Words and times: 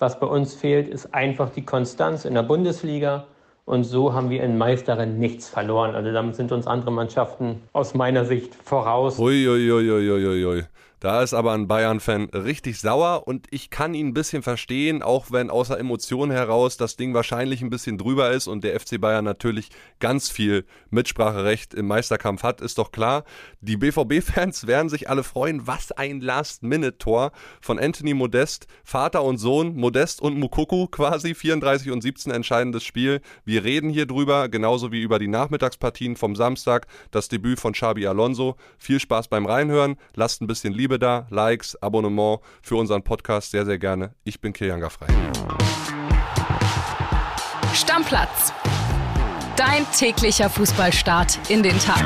Was 0.00 0.18
bei 0.18 0.26
uns 0.26 0.54
fehlt, 0.54 0.88
ist 0.88 1.12
einfach 1.12 1.50
die 1.50 1.62
Konstanz 1.62 2.24
in 2.24 2.32
der 2.32 2.42
Bundesliga. 2.42 3.26
Und 3.66 3.84
so 3.84 4.14
haben 4.14 4.30
wir 4.30 4.42
in 4.42 4.56
Meisterin 4.56 5.18
nichts 5.18 5.50
verloren. 5.50 5.94
Also 5.94 6.10
damit 6.10 6.36
sind 6.36 6.52
uns 6.52 6.66
andere 6.66 6.90
Mannschaften 6.90 7.60
aus 7.74 7.92
meiner 7.92 8.24
Sicht 8.24 8.54
voraus. 8.54 9.18
Uiuiuiuiui. 9.18 10.10
Ui, 10.10 10.26
ui, 10.26 10.44
ui, 10.46 10.64
da 11.00 11.22
ist 11.22 11.32
aber 11.32 11.52
ein 11.52 11.66
Bayern-Fan 11.66 12.26
richtig 12.34 12.78
sauer 12.78 13.26
und 13.26 13.46
ich 13.50 13.70
kann 13.70 13.94
ihn 13.94 14.08
ein 14.08 14.14
bisschen 14.14 14.42
verstehen, 14.42 15.02
auch 15.02 15.32
wenn 15.32 15.48
außer 15.48 15.78
Emotionen 15.78 16.30
heraus 16.30 16.76
das 16.76 16.96
Ding 16.96 17.14
wahrscheinlich 17.14 17.62
ein 17.62 17.70
bisschen 17.70 17.96
drüber 17.96 18.30
ist 18.32 18.46
und 18.46 18.64
der 18.64 18.78
FC 18.78 19.00
Bayern 19.00 19.24
natürlich 19.24 19.70
ganz 19.98 20.28
viel 20.28 20.66
Mitspracherecht 20.90 21.72
im 21.72 21.86
Meisterkampf 21.86 22.42
hat, 22.42 22.60
ist 22.60 22.76
doch 22.76 22.92
klar. 22.92 23.24
Die 23.62 23.78
BVB-Fans 23.78 24.66
werden 24.66 24.90
sich 24.90 25.08
alle 25.08 25.22
freuen, 25.22 25.66
was 25.66 25.90
ein 25.90 26.20
Last-Minute-Tor 26.20 27.32
von 27.62 27.78
Anthony 27.78 28.12
Modest, 28.12 28.66
Vater 28.84 29.24
und 29.24 29.38
Sohn, 29.38 29.74
Modest 29.76 30.20
und 30.20 30.38
Mukuku 30.38 30.86
quasi, 30.88 31.34
34 31.34 31.92
und 31.92 32.02
17 32.02 32.30
entscheidendes 32.30 32.84
Spiel. 32.84 33.22
Wir 33.46 33.64
reden 33.64 33.88
hier 33.88 34.04
drüber, 34.04 34.50
genauso 34.50 34.92
wie 34.92 35.00
über 35.00 35.18
die 35.18 35.28
Nachmittagspartien 35.28 36.16
vom 36.16 36.36
Samstag, 36.36 36.86
das 37.10 37.28
Debüt 37.28 37.58
von 37.58 37.72
Xabi 37.72 38.06
Alonso. 38.06 38.56
Viel 38.76 39.00
Spaß 39.00 39.28
beim 39.28 39.46
Reinhören, 39.46 39.96
lasst 40.14 40.42
ein 40.42 40.46
bisschen 40.46 40.74
Liebe 40.74 40.89
Liebe 40.90 40.98
da, 40.98 41.28
Likes, 41.30 41.80
Abonnement 41.80 42.40
für 42.62 42.74
unseren 42.74 43.04
Podcast 43.04 43.52
sehr, 43.52 43.64
sehr 43.64 43.78
gerne. 43.78 44.12
Ich 44.24 44.40
bin 44.40 44.52
Kilian 44.52 44.80
Gaffrey. 44.80 45.06
Stammplatz. 47.72 48.52
Dein 49.54 49.86
täglicher 49.96 50.50
Fußballstart 50.50 51.48
in 51.48 51.62
den 51.62 51.78
Tag. 51.78 52.02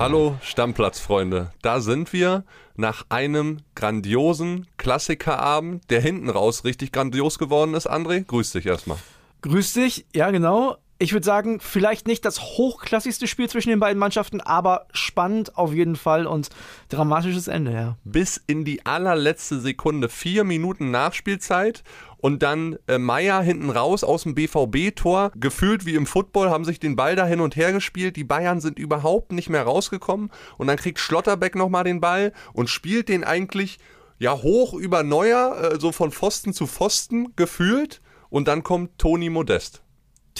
Hallo 0.00 0.36
Stammplatzfreunde, 0.42 1.52
da 1.62 1.80
sind 1.80 2.12
wir 2.12 2.42
nach 2.74 3.04
einem 3.08 3.58
grandiosen 3.76 4.66
Klassikerabend, 4.78 5.88
der 5.90 6.00
hinten 6.00 6.28
raus 6.28 6.64
richtig 6.64 6.90
grandios 6.90 7.38
geworden 7.38 7.74
ist. 7.74 7.88
André, 7.88 8.24
grüß 8.24 8.50
dich 8.50 8.66
erstmal. 8.66 8.98
Grüß 9.42 9.74
dich, 9.74 10.06
ja 10.12 10.32
genau 10.32 10.76
ich 11.02 11.14
würde 11.14 11.24
sagen, 11.24 11.60
vielleicht 11.60 12.06
nicht 12.06 12.26
das 12.26 12.40
hochklassigste 12.40 13.26
Spiel 13.26 13.48
zwischen 13.48 13.70
den 13.70 13.80
beiden 13.80 13.98
Mannschaften, 13.98 14.42
aber 14.42 14.86
spannend 14.92 15.56
auf 15.56 15.72
jeden 15.72 15.96
Fall 15.96 16.26
und 16.26 16.50
dramatisches 16.90 17.48
Ende, 17.48 17.72
ja. 17.72 17.96
Bis 18.04 18.38
in 18.46 18.66
die 18.66 18.84
allerletzte 18.84 19.60
Sekunde, 19.60 20.10
vier 20.10 20.44
Minuten 20.44 20.90
Nachspielzeit 20.90 21.84
und 22.18 22.42
dann 22.42 22.76
äh, 22.86 22.98
Meier 22.98 23.40
hinten 23.40 23.70
raus 23.70 24.04
aus 24.04 24.24
dem 24.24 24.34
BVB-Tor, 24.34 25.32
gefühlt 25.36 25.86
wie 25.86 25.94
im 25.94 26.04
Football, 26.04 26.50
haben 26.50 26.66
sich 26.66 26.78
den 26.78 26.96
Ball 26.96 27.16
da 27.16 27.24
hin 27.24 27.40
und 27.40 27.56
her 27.56 27.72
gespielt. 27.72 28.16
Die 28.16 28.24
Bayern 28.24 28.60
sind 28.60 28.78
überhaupt 28.78 29.32
nicht 29.32 29.48
mehr 29.48 29.62
rausgekommen 29.62 30.30
und 30.58 30.66
dann 30.66 30.76
kriegt 30.76 30.98
Schlotterbeck 30.98 31.54
nochmal 31.54 31.84
den 31.84 32.02
Ball 32.02 32.34
und 32.52 32.68
spielt 32.68 33.08
den 33.08 33.24
eigentlich 33.24 33.78
ja 34.18 34.34
hoch 34.42 34.74
über 34.74 35.02
Neuer, 35.02 35.72
äh, 35.72 35.80
so 35.80 35.92
von 35.92 36.12
Pfosten 36.12 36.52
zu 36.52 36.66
Pfosten 36.66 37.34
gefühlt 37.36 38.02
und 38.28 38.48
dann 38.48 38.62
kommt 38.62 38.98
Toni 38.98 39.30
Modest. 39.30 39.82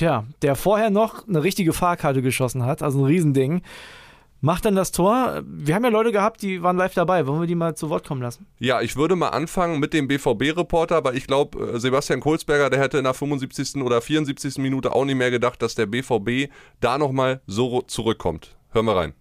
Tja, 0.00 0.24
der 0.40 0.56
vorher 0.56 0.88
noch 0.88 1.28
eine 1.28 1.42
richtige 1.42 1.74
Fahrkarte 1.74 2.22
geschossen 2.22 2.64
hat, 2.64 2.82
also 2.82 3.00
ein 3.00 3.04
Riesending. 3.04 3.60
Macht 4.40 4.64
dann 4.64 4.74
das 4.74 4.92
Tor. 4.92 5.42
Wir 5.44 5.74
haben 5.74 5.84
ja 5.84 5.90
Leute 5.90 6.10
gehabt, 6.10 6.40
die 6.40 6.62
waren 6.62 6.78
live 6.78 6.94
dabei. 6.94 7.26
Wollen 7.26 7.42
wir 7.42 7.46
die 7.46 7.54
mal 7.54 7.74
zu 7.74 7.90
Wort 7.90 8.08
kommen 8.08 8.22
lassen? 8.22 8.46
Ja, 8.58 8.80
ich 8.80 8.96
würde 8.96 9.14
mal 9.14 9.28
anfangen 9.28 9.78
mit 9.78 9.92
dem 9.92 10.08
BVB-Reporter, 10.08 10.96
aber 10.96 11.12
ich 11.12 11.26
glaube, 11.26 11.74
äh, 11.74 11.78
Sebastian 11.78 12.20
Kohlsberger, 12.20 12.70
der 12.70 12.80
hätte 12.80 12.96
in 12.96 13.04
der 13.04 13.12
75. 13.12 13.82
oder 13.82 14.00
74. 14.00 14.56
Minute 14.56 14.94
auch 14.94 15.04
nicht 15.04 15.16
mehr 15.16 15.30
gedacht, 15.30 15.60
dass 15.60 15.74
der 15.74 15.84
BVB 15.84 16.50
da 16.80 16.96
nochmal 16.96 17.42
so 17.46 17.82
zurückkommt. 17.82 18.56
Hören 18.72 18.86
wir 18.86 18.96
rein. 18.96 19.12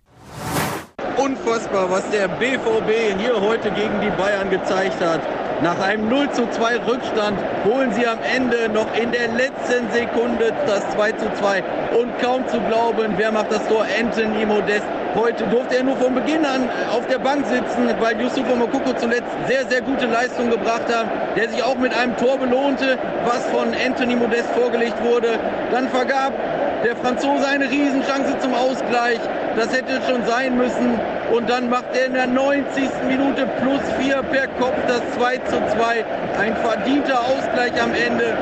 Unfassbar, 1.18 1.92
was 1.92 2.10
der 2.10 2.30
BVB 2.30 3.20
hier 3.20 3.42
heute 3.42 3.70
gegen 3.72 4.00
die 4.00 4.12
Bayern 4.12 4.50
gezeigt 4.50 5.02
hat. 5.02 5.39
Nach 5.62 5.78
einem 5.82 6.08
0 6.08 6.32
zu 6.32 6.50
2 6.50 6.78
Rückstand 6.88 7.38
holen 7.66 7.92
sie 7.92 8.08
am 8.08 8.20
Ende 8.34 8.70
noch 8.70 8.88
in 8.96 9.12
der 9.12 9.28
letzten 9.28 9.92
Sekunde 9.92 10.54
das 10.66 10.90
2 10.92 11.12
zu 11.14 11.26
2. 11.34 11.64
Und 12.00 12.18
kaum 12.22 12.48
zu 12.48 12.62
glauben, 12.62 13.16
wer 13.18 13.34
macht 13.34 13.52
das 13.52 13.68
Tor? 13.68 13.86
Anthony 14.00 14.46
Modest. 14.46 14.86
Heute 15.16 15.44
durfte 15.48 15.78
er 15.78 15.84
nur 15.84 15.98
von 15.98 16.16
Beginn 16.16 16.46
an 16.46 16.70
auf 16.92 17.06
der 17.08 17.20
Bank 17.20 17.46
sitzen, 17.46 17.90
weil 18.00 18.22
Yusufa 18.22 18.56
Mokoko 18.56 18.94
zuletzt 18.94 19.28
sehr, 19.48 19.66
sehr 19.66 19.82
gute 19.82 20.06
Leistung 20.06 20.50
gebracht 20.50 20.86
hat, 20.88 21.08
der 21.36 21.50
sich 21.50 21.62
auch 21.62 21.76
mit 21.76 21.94
einem 21.94 22.16
Tor 22.16 22.38
belohnte, 22.38 22.98
was 23.26 23.46
von 23.48 23.74
Anthony 23.86 24.16
Modest 24.16 24.50
vorgelegt 24.52 25.04
wurde. 25.04 25.40
Dann 25.72 25.90
vergab 25.90 26.32
der 26.86 26.96
Franzose 26.96 27.46
eine 27.46 27.70
Riesenchance 27.70 28.40
zum 28.40 28.54
Ausgleich. 28.54 29.20
Das 29.58 29.74
hätte 29.74 30.00
schon 30.08 30.24
sein 30.26 30.56
müssen. 30.56 30.98
Und 31.32 31.50
dann 31.50 31.70
macht 31.70 31.96
er 31.96 32.08
in 32.08 32.14
der 32.14 32.28
90. 32.28 32.90
Minute 33.08 33.48
plus 33.62 33.82
4 34.00 34.24
per 34.24 34.48
Kopf 34.60 34.76
das 34.88 35.02
2 35.16 35.38
zu 35.38 35.58
2. 35.78 36.06
Ein 36.40 36.56
verdienter 36.58 37.20
Ausgleich 37.20 37.80
am 37.82 37.94
Ende 37.94 38.36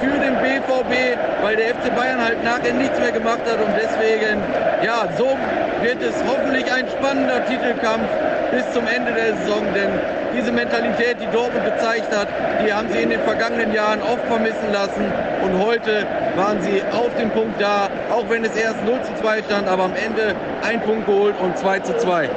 für 0.00 0.18
den 0.18 0.34
BVB, 0.36 1.16
weil 1.42 1.56
der 1.56 1.74
FC 1.74 1.94
Bayern 1.94 2.22
halt 2.22 2.42
nachher 2.42 2.72
nichts 2.72 2.98
mehr 2.98 3.12
gemacht 3.12 3.40
hat. 3.46 3.58
Und 3.58 3.74
deswegen, 3.76 4.42
ja, 4.84 5.08
so 5.16 5.36
wird 5.82 6.02
es 6.02 6.14
hoffentlich 6.26 6.70
ein 6.72 6.86
spannender 6.88 7.44
Titelkampf 7.46 8.08
bis 8.50 8.70
zum 8.72 8.86
Ende 8.86 9.12
der 9.12 9.36
Saison. 9.36 9.62
Denn 9.74 9.90
diese 10.34 10.52
Mentalität, 10.52 11.16
die 11.20 11.26
Dortmund 11.26 11.64
gezeigt 11.64 12.14
hat, 12.14 12.28
die 12.64 12.72
haben 12.72 12.88
sie 12.90 12.98
in 12.98 13.10
den 13.10 13.20
vergangenen 13.20 13.72
Jahren 13.72 14.00
oft 14.02 14.26
vermissen 14.26 14.72
lassen. 14.72 15.12
Und 15.42 15.58
heute 15.58 16.06
waren 16.36 16.60
sie 16.62 16.82
auf 16.92 17.14
dem 17.16 17.30
Punkt 17.30 17.60
da, 17.60 17.88
auch 18.10 18.28
wenn 18.28 18.44
es 18.44 18.56
erst 18.56 18.84
0 18.84 19.00
zu 19.02 19.14
2 19.20 19.42
stand, 19.42 19.68
aber 19.68 19.84
am 19.84 19.94
Ende 19.94 20.34
ein 20.62 20.80
Punkt 20.80 21.06
geholt 21.06 21.36
und 21.40 21.56
2 21.58 21.80
zu 21.80 21.96
2 21.96 22.30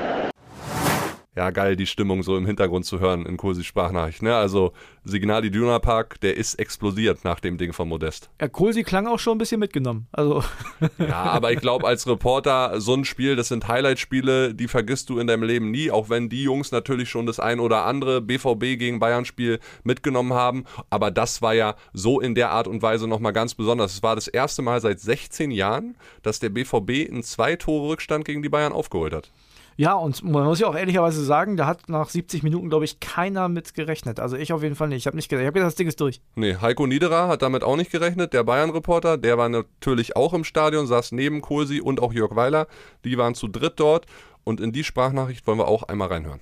ja, 1.37 1.51
geil, 1.51 1.75
die 1.75 1.85
Stimmung 1.85 2.23
so 2.23 2.35
im 2.35 2.47
Hintergrund 2.47 2.83
zu 2.85 2.99
hören 2.99 3.27
in 3.27 3.37
Kursi 3.37 3.63
Sprachnachricht. 3.63 4.23
Ne? 4.23 4.35
Also 4.35 4.73
Signal 5.03 5.45
Iduna 5.45 5.77
Park, 5.77 6.19
der 6.21 6.35
ist 6.35 6.55
explodiert 6.55 7.23
nach 7.23 7.39
dem 7.39 7.59
Ding 7.59 7.73
von 7.73 7.87
Modest. 7.87 8.31
Ja, 8.41 8.47
Kursi 8.47 8.81
klang 8.81 9.05
auch 9.05 9.19
schon 9.19 9.35
ein 9.35 9.37
bisschen 9.37 9.59
mitgenommen. 9.59 10.07
Also. 10.11 10.43
ja, 10.97 11.21
aber 11.21 11.51
ich 11.51 11.59
glaube, 11.59 11.85
als 11.85 12.07
Reporter, 12.07 12.81
so 12.81 12.95
ein 12.95 13.05
Spiel, 13.05 13.35
das 13.35 13.49
sind 13.49 13.67
Highlight-Spiele, 13.67 14.55
die 14.55 14.67
vergisst 14.67 15.11
du 15.11 15.19
in 15.19 15.27
deinem 15.27 15.43
Leben 15.43 15.69
nie, 15.69 15.91
auch 15.91 16.09
wenn 16.09 16.27
die 16.27 16.41
Jungs 16.41 16.71
natürlich 16.71 17.07
schon 17.07 17.27
das 17.27 17.39
ein 17.39 17.59
oder 17.59 17.85
andere 17.85 18.19
BVB 18.19 18.79
gegen 18.79 18.97
Bayern-Spiel 18.97 19.59
mitgenommen 19.83 20.33
haben. 20.33 20.65
Aber 20.89 21.11
das 21.11 21.43
war 21.43 21.53
ja 21.53 21.75
so 21.93 22.19
in 22.19 22.33
der 22.33 22.49
Art 22.49 22.67
und 22.67 22.81
Weise 22.81 23.07
nochmal 23.07 23.33
ganz 23.33 23.53
besonders. 23.53 23.93
Es 23.93 24.01
war 24.01 24.15
das 24.15 24.27
erste 24.27 24.63
Mal 24.63 24.81
seit 24.81 24.99
16 24.99 25.51
Jahren, 25.51 25.97
dass 26.23 26.39
der 26.39 26.49
BVB 26.49 27.11
einen 27.11 27.21
Zwei-Tore-Rückstand 27.21 28.25
gegen 28.25 28.41
die 28.41 28.49
Bayern 28.49 28.73
aufgeholt 28.73 29.13
hat. 29.13 29.31
Ja, 29.79 29.93
und 29.93 30.23
man 30.23 30.43
muss 30.43 30.59
ja 30.59 30.67
auch 30.67 30.75
ehrlicherweise 30.75 31.23
sagen, 31.23 31.55
da 31.55 31.67
hat 31.67 31.87
nach 31.87 32.09
70 32.09 32.41
Minuten, 32.41 32.69
glaube 32.69 32.83
ich, 32.83 32.99
keiner 32.99 33.47
mit 33.47 33.75
gerechnet. 33.75 34.19
Also 34.19 34.35
ich 34.35 34.51
auf 34.51 34.63
jeden 34.63 34.73
Fall 34.73 34.87
nicht. 34.87 34.97
Ich 34.97 35.05
habe 35.07 35.15
nicht 35.15 35.29
gedacht, 35.29 35.43
ich 35.43 35.47
habe 35.47 35.53
gedacht, 35.53 35.67
das 35.67 35.75
Ding 35.75 35.87
ist 35.87 36.01
durch. 36.01 36.19
Nee, 36.33 36.55
Heiko 36.59 36.87
Niederer 36.87 37.27
hat 37.27 37.43
damit 37.43 37.63
auch 37.63 37.75
nicht 37.75 37.91
gerechnet. 37.91 38.33
Der 38.33 38.43
Bayern-Reporter, 38.43 39.17
der 39.17 39.37
war 39.37 39.49
natürlich 39.49 40.15
auch 40.15 40.33
im 40.33 40.43
Stadion, 40.43 40.87
saß 40.87 41.11
neben 41.11 41.41
Kohlsi 41.41 41.79
und 41.79 42.01
auch 42.01 42.11
Jörg 42.11 42.35
Weiler. 42.35 42.65
Die 43.05 43.19
waren 43.19 43.35
zu 43.35 43.47
dritt 43.47 43.79
dort. 43.79 44.07
Und 44.43 44.61
in 44.61 44.71
die 44.71 44.83
Sprachnachricht 44.83 45.45
wollen 45.45 45.59
wir 45.59 45.67
auch 45.67 45.83
einmal 45.83 46.07
reinhören. 46.07 46.39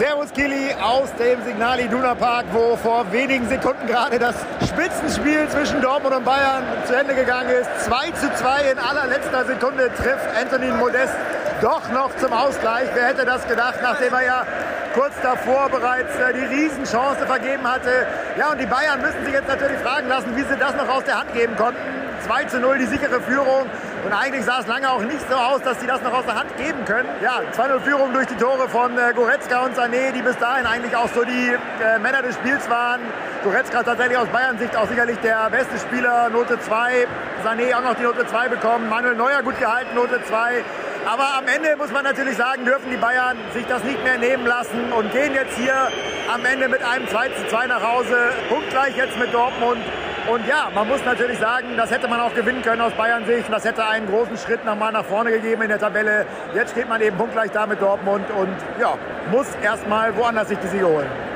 Servus 0.00 0.32
Kili 0.32 0.72
aus 0.80 1.14
dem 1.16 1.44
Signal 1.44 1.78
Iduna 1.78 2.14
Park, 2.14 2.46
wo 2.52 2.74
vor 2.74 3.12
wenigen 3.12 3.46
Sekunden 3.50 3.86
gerade 3.86 4.18
das 4.18 4.34
Spitzenspiel 4.66 5.46
zwischen 5.50 5.82
Dortmund 5.82 6.14
und 6.14 6.24
Bayern 6.24 6.64
zu 6.86 6.94
Ende 6.96 7.14
gegangen 7.14 7.50
ist. 7.50 7.68
2 7.84 8.10
zu 8.12 8.32
2 8.32 8.70
in 8.72 8.78
allerletzter 8.78 9.44
Sekunde 9.44 9.90
trifft 9.94 10.26
Anthony 10.40 10.68
Modest 10.68 11.12
doch 11.60 11.86
noch 11.92 12.16
zum 12.16 12.32
Ausgleich. 12.32 12.88
Wer 12.94 13.08
hätte 13.08 13.26
das 13.26 13.46
gedacht, 13.46 13.80
nachdem 13.82 14.14
er 14.14 14.24
ja 14.24 14.46
kurz 14.94 15.12
davor 15.22 15.68
bereits 15.68 16.16
äh, 16.16 16.32
die 16.32 16.46
Riesenchance 16.46 17.26
vergeben 17.26 17.70
hatte. 17.70 18.06
Ja, 18.38 18.52
und 18.52 18.58
die 18.58 18.64
Bayern 18.64 19.02
müssen 19.02 19.22
sich 19.26 19.34
jetzt 19.34 19.48
natürlich 19.48 19.80
fragen 19.80 20.08
lassen, 20.08 20.34
wie 20.34 20.44
sie 20.44 20.56
das 20.58 20.76
noch 20.76 20.88
aus 20.88 21.04
der 21.04 21.18
Hand 21.18 21.34
geben 21.34 21.56
konnten. 21.56 21.76
2 22.26 22.44
zu 22.44 22.58
0 22.58 22.78
die 22.78 22.86
sichere 22.86 23.20
Führung. 23.20 23.68
Und 24.04 24.12
eigentlich 24.12 24.44
sah 24.44 24.60
es 24.60 24.66
lange 24.66 24.90
auch 24.90 25.02
nicht 25.02 25.28
so 25.28 25.36
aus, 25.36 25.60
dass 25.62 25.78
sie 25.80 25.86
das 25.86 26.00
noch 26.02 26.12
aus 26.12 26.24
der 26.24 26.34
Hand 26.34 26.56
geben 26.56 26.84
können. 26.86 27.08
Ja, 27.22 27.40
2-0 27.52 27.80
Führung 27.80 28.12
durch 28.12 28.26
die 28.26 28.36
Tore 28.36 28.68
von 28.68 28.96
äh, 28.96 29.12
Goretzka 29.14 29.64
und 29.64 29.76
Sané, 29.76 30.12
die 30.12 30.22
bis 30.22 30.38
dahin 30.38 30.64
eigentlich 30.64 30.96
auch 30.96 31.08
so 31.14 31.22
die 31.24 31.52
äh, 31.82 31.98
Männer 31.98 32.22
des 32.22 32.34
Spiels 32.36 32.68
waren. 32.70 33.00
Goretzka 33.44 33.82
tatsächlich 33.82 34.16
aus 34.16 34.28
Bayern-Sicht 34.28 34.74
auch 34.76 34.88
sicherlich 34.88 35.18
der 35.18 35.50
beste 35.50 35.78
Spieler, 35.78 36.30
Note 36.30 36.58
2. 36.58 37.06
Sané 37.44 37.76
auch 37.76 37.82
noch 37.82 37.94
die 37.94 38.04
Note 38.04 38.26
2 38.26 38.48
bekommen. 38.48 38.88
Manuel 38.88 39.16
Neuer 39.16 39.42
gut 39.42 39.58
gehalten, 39.58 39.94
Note 39.94 40.22
2. 40.24 40.64
Aber 41.06 41.36
am 41.38 41.46
Ende 41.46 41.76
muss 41.76 41.90
man 41.92 42.04
natürlich 42.04 42.36
sagen, 42.36 42.64
dürfen 42.64 42.90
die 42.90 42.96
Bayern 42.96 43.36
sich 43.52 43.66
das 43.66 43.82
nicht 43.84 44.02
mehr 44.04 44.18
nehmen 44.18 44.46
lassen 44.46 44.92
und 44.92 45.12
gehen 45.12 45.34
jetzt 45.34 45.56
hier 45.56 45.74
am 46.32 46.44
Ende 46.44 46.68
mit 46.68 46.82
einem 46.82 47.08
2 47.08 47.28
zu 47.28 47.46
2 47.48 47.66
nach 47.66 47.82
Hause. 47.82 48.32
Punktgleich 48.48 48.96
jetzt 48.96 49.18
mit 49.18 49.32
Dortmund. 49.32 49.82
Und 50.30 50.46
ja, 50.46 50.70
man 50.72 50.86
muss 50.86 51.04
natürlich 51.04 51.40
sagen, 51.40 51.76
das 51.76 51.90
hätte 51.90 52.06
man 52.06 52.20
auch 52.20 52.32
gewinnen 52.32 52.62
können 52.62 52.80
aus 52.82 52.92
Bayern 52.92 53.26
Sicht. 53.26 53.52
Das 53.52 53.64
hätte 53.64 53.84
einen 53.84 54.06
großen 54.06 54.36
Schritt 54.36 54.64
nochmal 54.64 54.92
nach 54.92 55.04
vorne 55.04 55.32
gegeben 55.32 55.62
in 55.62 55.68
der 55.68 55.80
Tabelle. 55.80 56.24
Jetzt 56.54 56.70
steht 56.70 56.88
man 56.88 57.00
eben 57.00 57.16
punktgleich 57.16 57.50
da 57.50 57.66
mit 57.66 57.82
Dortmund 57.82 58.30
und 58.30 58.54
ja, 58.80 58.96
muss 59.32 59.48
erstmal 59.60 60.16
woanders 60.16 60.48
sich 60.48 60.58
die 60.58 60.68
Siege 60.68 60.86
holen. 60.86 61.29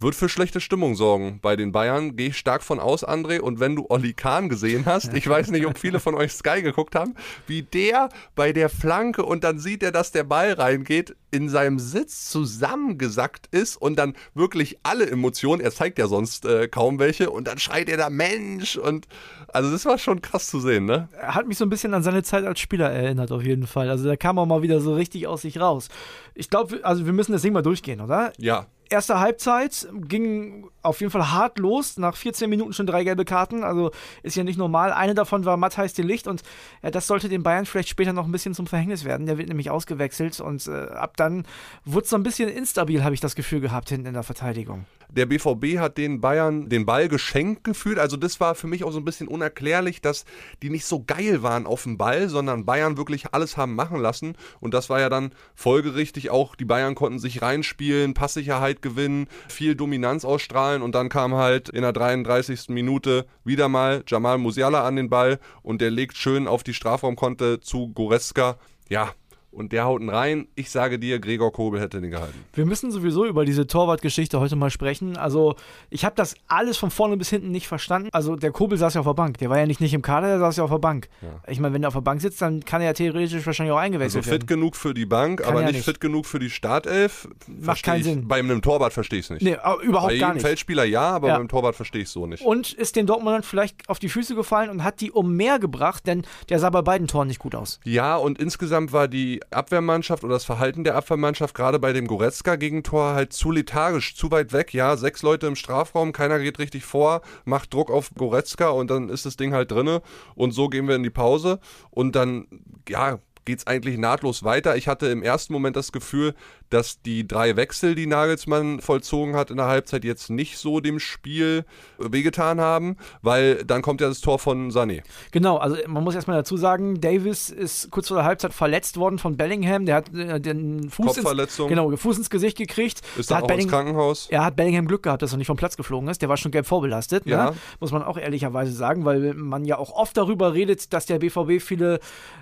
Wird 0.00 0.14
für 0.14 0.28
schlechte 0.28 0.60
Stimmung 0.60 0.94
sorgen. 0.94 1.38
Bei 1.42 1.56
den 1.56 1.72
Bayern 1.72 2.16
gehe 2.16 2.28
ich 2.28 2.38
stark 2.38 2.62
von 2.62 2.80
aus, 2.80 3.06
André. 3.06 3.40
Und 3.40 3.60
wenn 3.60 3.76
du 3.76 3.86
Olli 3.88 4.14
Kahn 4.14 4.48
gesehen 4.48 4.86
hast, 4.86 5.14
ich 5.14 5.28
weiß 5.28 5.50
nicht, 5.50 5.66
ob 5.66 5.78
viele 5.78 6.00
von 6.00 6.14
euch 6.14 6.32
Sky 6.32 6.62
geguckt 6.62 6.94
haben, 6.94 7.14
wie 7.46 7.62
der 7.62 8.08
bei 8.34 8.52
der 8.52 8.68
Flanke 8.68 9.24
und 9.24 9.44
dann 9.44 9.58
sieht 9.58 9.82
er, 9.82 9.92
dass 9.92 10.10
der 10.10 10.24
Ball 10.24 10.54
reingeht, 10.54 11.14
in 11.30 11.48
seinem 11.48 11.78
Sitz 11.78 12.28
zusammengesackt 12.30 13.46
ist 13.52 13.76
und 13.76 13.96
dann 13.96 14.14
wirklich 14.34 14.78
alle 14.82 15.08
Emotionen, 15.08 15.60
er 15.60 15.70
zeigt 15.70 15.98
ja 15.98 16.08
sonst 16.08 16.44
äh, 16.44 16.66
kaum 16.66 16.98
welche, 16.98 17.30
und 17.30 17.46
dann 17.46 17.58
schreit 17.58 17.88
er 17.88 17.96
da 17.96 18.10
Mensch 18.10 18.76
und 18.76 19.06
also 19.52 19.70
das 19.70 19.84
war 19.84 19.98
schon 19.98 20.22
krass 20.22 20.48
zu 20.48 20.60
sehen, 20.60 20.86
ne? 20.86 21.08
Er 21.12 21.34
hat 21.34 21.46
mich 21.46 21.58
so 21.58 21.64
ein 21.64 21.70
bisschen 21.70 21.94
an 21.94 22.02
seine 22.02 22.22
Zeit 22.22 22.44
als 22.44 22.58
Spieler 22.60 22.90
erinnert, 22.90 23.30
auf 23.32 23.42
jeden 23.42 23.66
Fall. 23.66 23.90
Also 23.90 24.08
da 24.08 24.16
kam 24.16 24.38
auch 24.38 24.46
mal 24.46 24.62
wieder 24.62 24.80
so 24.80 24.94
richtig 24.94 25.26
aus 25.26 25.42
sich 25.42 25.60
raus. 25.60 25.88
Ich 26.34 26.50
glaube, 26.50 26.80
also 26.82 27.06
wir 27.06 27.12
müssen 27.12 27.32
das 27.32 27.42
Ding 27.42 27.52
mal 27.52 27.62
durchgehen, 27.62 28.00
oder? 28.00 28.32
Ja. 28.38 28.66
Erste 28.90 29.20
Halbzeit 29.20 29.88
ging 29.92 30.68
auf 30.82 31.00
jeden 31.00 31.12
Fall 31.12 31.30
hart 31.30 31.58
los. 31.58 31.96
Nach 31.96 32.16
14 32.16 32.50
Minuten 32.50 32.72
schon 32.72 32.86
drei 32.86 33.04
gelbe 33.04 33.24
Karten. 33.24 33.62
Also 33.62 33.92
ist 34.24 34.36
ja 34.36 34.42
nicht 34.42 34.58
normal. 34.58 34.92
Eine 34.92 35.14
davon 35.14 35.44
war 35.44 35.56
Matthijs 35.56 35.94
de 35.94 36.04
Licht 36.04 36.26
und 36.26 36.42
ja, 36.82 36.90
das 36.90 37.06
sollte 37.06 37.28
den 37.28 37.44
Bayern 37.44 37.66
vielleicht 37.66 37.88
später 37.88 38.12
noch 38.12 38.26
ein 38.26 38.32
bisschen 38.32 38.52
zum 38.52 38.66
Verhängnis 38.66 39.04
werden. 39.04 39.26
Der 39.26 39.38
wird 39.38 39.48
nämlich 39.48 39.70
ausgewechselt 39.70 40.40
und 40.40 40.66
äh, 40.66 40.88
ab 40.88 41.16
dann 41.16 41.46
wurde 41.84 42.04
es 42.04 42.10
so 42.10 42.16
ein 42.16 42.24
bisschen 42.24 42.48
instabil, 42.48 43.04
habe 43.04 43.14
ich 43.14 43.20
das 43.20 43.36
Gefühl 43.36 43.60
gehabt, 43.60 43.90
hinten 43.90 44.08
in 44.08 44.14
der 44.14 44.24
Verteidigung. 44.24 44.86
Der 45.12 45.26
BVB 45.26 45.78
hat 45.78 45.98
den 45.98 46.20
Bayern 46.20 46.68
den 46.68 46.86
Ball 46.86 47.08
geschenkt 47.08 47.64
gefühlt. 47.64 47.98
Also 47.98 48.16
das 48.16 48.40
war 48.40 48.54
für 48.54 48.66
mich 48.66 48.84
auch 48.84 48.92
so 48.92 48.98
ein 48.98 49.04
bisschen 49.04 49.28
unerklärlich, 49.28 50.00
dass 50.00 50.24
die 50.62 50.70
nicht 50.70 50.84
so 50.84 51.02
geil 51.04 51.42
waren 51.42 51.66
auf 51.66 51.82
dem 51.82 51.98
Ball, 51.98 52.28
sondern 52.28 52.64
Bayern 52.64 52.96
wirklich 52.96 53.32
alles 53.32 53.56
haben 53.56 53.74
machen 53.74 54.00
lassen. 54.00 54.36
Und 54.60 54.74
das 54.74 54.90
war 54.90 55.00
ja 55.00 55.08
dann 55.08 55.32
folgerichtig 55.54 56.30
auch, 56.30 56.54
die 56.54 56.64
Bayern 56.64 56.94
konnten 56.94 57.18
sich 57.18 57.42
reinspielen, 57.42 58.14
Passsicherheit 58.14 58.82
gewinnen, 58.82 59.26
viel 59.48 59.74
Dominanz 59.74 60.24
ausstrahlen 60.24 60.82
und 60.82 60.94
dann 60.94 61.08
kam 61.08 61.34
halt 61.34 61.68
in 61.68 61.82
der 61.82 61.92
33. 61.92 62.68
Minute 62.68 63.26
wieder 63.44 63.68
mal 63.68 64.04
Jamal 64.06 64.38
Musiala 64.38 64.86
an 64.86 64.96
den 64.96 65.10
Ball 65.10 65.38
und 65.62 65.80
der 65.80 65.90
legt 65.90 66.16
schön 66.16 66.46
auf 66.46 66.62
die 66.62 66.74
Strafraumkonte 66.74 67.60
zu 67.60 67.88
Goretzka. 67.88 68.58
Ja, 68.88 69.12
und 69.50 69.72
der 69.72 69.84
haut 69.84 70.00
ihn 70.00 70.08
rein. 70.08 70.48
Ich 70.54 70.70
sage 70.70 70.98
dir, 70.98 71.18
Gregor 71.18 71.52
Kobel 71.52 71.80
hätte 71.80 72.00
den 72.00 72.10
gehalten. 72.10 72.38
Wir 72.52 72.66
müssen 72.66 72.90
sowieso 72.90 73.26
über 73.26 73.44
diese 73.44 73.66
Torwartgeschichte 73.66 74.38
heute 74.40 74.56
mal 74.56 74.70
sprechen. 74.70 75.16
Also, 75.16 75.56
ich 75.90 76.04
habe 76.04 76.14
das 76.16 76.34
alles 76.46 76.76
von 76.76 76.90
vorne 76.90 77.16
bis 77.16 77.30
hinten 77.30 77.50
nicht 77.50 77.66
verstanden. 77.66 78.08
Also, 78.12 78.36
der 78.36 78.52
Kobel 78.52 78.78
saß 78.78 78.94
ja 78.94 79.00
auf 79.00 79.06
der 79.06 79.14
Bank. 79.14 79.38
Der 79.38 79.50
war 79.50 79.58
ja 79.58 79.66
nicht, 79.66 79.80
nicht 79.80 79.94
im 79.94 80.02
Kader, 80.02 80.28
der 80.28 80.38
saß 80.38 80.58
ja 80.58 80.64
auf 80.64 80.70
der 80.70 80.78
Bank. 80.78 81.08
Ja. 81.22 81.28
Ich 81.48 81.60
meine, 81.60 81.74
wenn 81.74 81.82
er 81.82 81.88
auf 81.88 81.94
der 81.94 82.00
Bank 82.00 82.20
sitzt, 82.20 82.40
dann 82.42 82.64
kann 82.64 82.80
er 82.80 82.88
ja 82.88 82.92
theoretisch 82.92 83.44
wahrscheinlich 83.44 83.72
auch 83.72 83.78
eingewechselt 83.78 84.24
werden. 84.24 84.30
Also 84.30 84.40
fit 84.40 84.48
werden. 84.48 84.60
genug 84.60 84.76
für 84.76 84.94
die 84.94 85.06
Bank, 85.06 85.40
kann 85.40 85.50
aber 85.50 85.62
nicht, 85.62 85.74
nicht, 85.74 85.84
fit 85.84 86.00
genug 86.00 86.26
für 86.26 86.38
die 86.38 86.50
Startelf. 86.50 87.28
Macht 87.46 87.82
keinen 87.82 88.00
ich. 88.00 88.04
Sinn. 88.04 88.28
Bei 88.28 88.38
einem 88.38 88.62
Torwart 88.62 88.92
verstehe 88.92 89.18
ich 89.18 89.26
es 89.26 89.30
nicht. 89.30 89.42
Nee, 89.42 89.56
überhaupt 89.82 90.12
Bei 90.12 90.18
gar 90.18 90.34
nicht. 90.34 90.42
Feldspieler 90.42 90.84
ja, 90.84 91.10
aber 91.10 91.28
ja. 91.28 91.38
beim 91.38 91.48
Torwart 91.48 91.74
verstehe 91.74 92.02
ich 92.02 92.08
es 92.08 92.12
so 92.12 92.26
nicht. 92.26 92.44
Und 92.44 92.72
ist 92.72 92.96
den 92.96 93.06
Dortmundern 93.06 93.42
vielleicht 93.42 93.88
auf 93.88 93.98
die 93.98 94.08
Füße 94.08 94.34
gefallen 94.34 94.70
und 94.70 94.84
hat 94.84 95.00
die 95.00 95.10
um 95.10 95.34
mehr 95.34 95.58
gebracht, 95.58 96.06
denn 96.06 96.22
der 96.48 96.58
sah 96.58 96.70
bei 96.70 96.82
beiden 96.82 97.08
Toren 97.08 97.28
nicht 97.28 97.40
gut 97.40 97.54
aus. 97.54 97.80
Ja, 97.84 98.16
und 98.16 98.38
insgesamt 98.38 98.92
war 98.92 99.08
die 99.08 99.39
Abwehrmannschaft 99.50 100.24
oder 100.24 100.34
das 100.34 100.44
Verhalten 100.44 100.84
der 100.84 100.94
Abwehrmannschaft 100.94 101.54
gerade 101.54 101.78
bei 101.78 101.92
dem 101.92 102.06
Goretzka-Gegentor 102.06 103.14
halt 103.14 103.32
zu 103.32 103.50
lethargisch, 103.50 104.14
zu 104.14 104.30
weit 104.30 104.52
weg. 104.52 104.74
Ja, 104.74 104.96
sechs 104.96 105.22
Leute 105.22 105.46
im 105.46 105.56
Strafraum, 105.56 106.12
keiner 106.12 106.38
geht 106.38 106.58
richtig 106.58 106.84
vor, 106.84 107.22
macht 107.44 107.72
Druck 107.72 107.90
auf 107.90 108.10
Goretzka 108.16 108.70
und 108.70 108.90
dann 108.90 109.08
ist 109.08 109.26
das 109.26 109.36
Ding 109.36 109.52
halt 109.52 109.70
drinne. 109.70 110.02
Und 110.34 110.52
so 110.52 110.68
gehen 110.68 110.88
wir 110.88 110.96
in 110.96 111.02
die 111.02 111.10
Pause. 111.10 111.60
Und 111.90 112.16
dann, 112.16 112.46
ja, 112.88 113.18
geht 113.50 113.58
es 113.58 113.66
eigentlich 113.66 113.98
nahtlos 113.98 114.44
weiter. 114.44 114.76
Ich 114.76 114.86
hatte 114.86 115.06
im 115.08 115.24
ersten 115.24 115.52
Moment 115.52 115.74
das 115.74 115.90
Gefühl, 115.90 116.34
dass 116.70 117.02
die 117.02 117.26
drei 117.26 117.56
Wechsel, 117.56 117.96
die 117.96 118.06
Nagelsmann 118.06 118.80
vollzogen 118.80 119.34
hat 119.34 119.50
in 119.50 119.56
der 119.56 119.66
Halbzeit, 119.66 120.04
jetzt 120.04 120.30
nicht 120.30 120.56
so 120.56 120.78
dem 120.78 121.00
Spiel 121.00 121.64
wehgetan 121.98 122.60
haben, 122.60 122.96
weil 123.22 123.64
dann 123.64 123.82
kommt 123.82 124.00
ja 124.00 124.08
das 124.08 124.20
Tor 124.20 124.38
von 124.38 124.70
Sané. 124.70 125.02
Genau, 125.32 125.56
also 125.56 125.76
man 125.88 126.04
muss 126.04 126.14
erstmal 126.14 126.36
dazu 126.36 126.56
sagen, 126.56 127.00
Davis 127.00 127.50
ist 127.50 127.90
kurz 127.90 128.06
vor 128.06 128.18
der 128.18 128.24
Halbzeit 128.24 128.54
verletzt 128.54 128.98
worden 128.98 129.18
von 129.18 129.36
Bellingham. 129.36 129.84
Der 129.84 129.96
hat 129.96 130.14
äh, 130.14 130.40
den 130.40 130.88
Fuß 130.90 131.16
ins, 131.16 131.56
genau, 131.56 131.96
Fuß 131.96 132.18
ins 132.18 132.30
Gesicht 132.30 132.56
gekriegt. 132.56 133.00
Ist 133.18 133.32
dann 133.32 133.42
auch 133.42 133.50
ins 133.50 133.66
Krankenhaus. 133.66 134.28
Er 134.30 134.44
hat 134.44 134.54
Bellingham 134.54 134.86
Glück 134.86 135.02
gehabt, 135.02 135.22
dass 135.22 135.32
er 135.32 135.38
nicht 135.38 135.48
vom 135.48 135.56
Platz 135.56 135.76
geflogen 135.76 136.08
ist. 136.08 136.22
Der 136.22 136.28
war 136.28 136.36
schon 136.36 136.52
gelb 136.52 136.66
vorbelastet, 136.66 137.26
ne? 137.26 137.32
ja. 137.32 137.50
ne? 137.50 137.56
muss 137.80 137.90
man 137.90 138.04
auch 138.04 138.16
ehrlicherweise 138.16 138.70
sagen, 138.72 139.04
weil 139.04 139.34
man 139.34 139.64
ja 139.64 139.76
auch 139.76 139.90
oft 139.90 140.16
darüber 140.16 140.54
redet, 140.54 140.92
dass 140.92 141.06
der 141.06 141.18
BVB 141.18 141.60
viele 141.60 141.98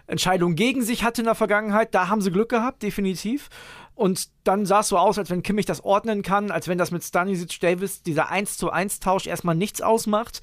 Entscheidungen 0.06 0.54
gegen 0.54 0.82
sich 0.82 0.97
hatte 1.02 1.22
in 1.22 1.26
der 1.26 1.34
Vergangenheit. 1.34 1.94
Da 1.94 2.08
haben 2.08 2.20
sie 2.20 2.30
Glück 2.30 2.48
gehabt, 2.48 2.82
definitiv. 2.82 3.48
Und 3.94 4.28
dann 4.44 4.64
sah 4.64 4.80
es 4.80 4.88
so 4.88 4.98
aus, 4.98 5.18
als 5.18 5.28
wenn 5.30 5.42
Kimmich 5.42 5.66
das 5.66 5.84
ordnen 5.84 6.22
kann, 6.22 6.50
als 6.50 6.68
wenn 6.68 6.78
das 6.78 6.90
mit 6.92 7.02
Stanisic 7.02 7.58
Davis, 7.60 8.02
dieser 8.02 8.30
1 8.30 8.56
zu 8.56 8.70
1 8.70 9.00
Tausch 9.00 9.26
erstmal 9.26 9.56
nichts 9.56 9.82
ausmacht. 9.82 10.40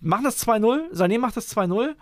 Machen 0.00 0.24
das 0.24 0.46
2-0, 0.46 0.92
Sané 0.92 1.18
macht 1.18 1.36
das 1.36 1.54
2-0. 1.56 1.94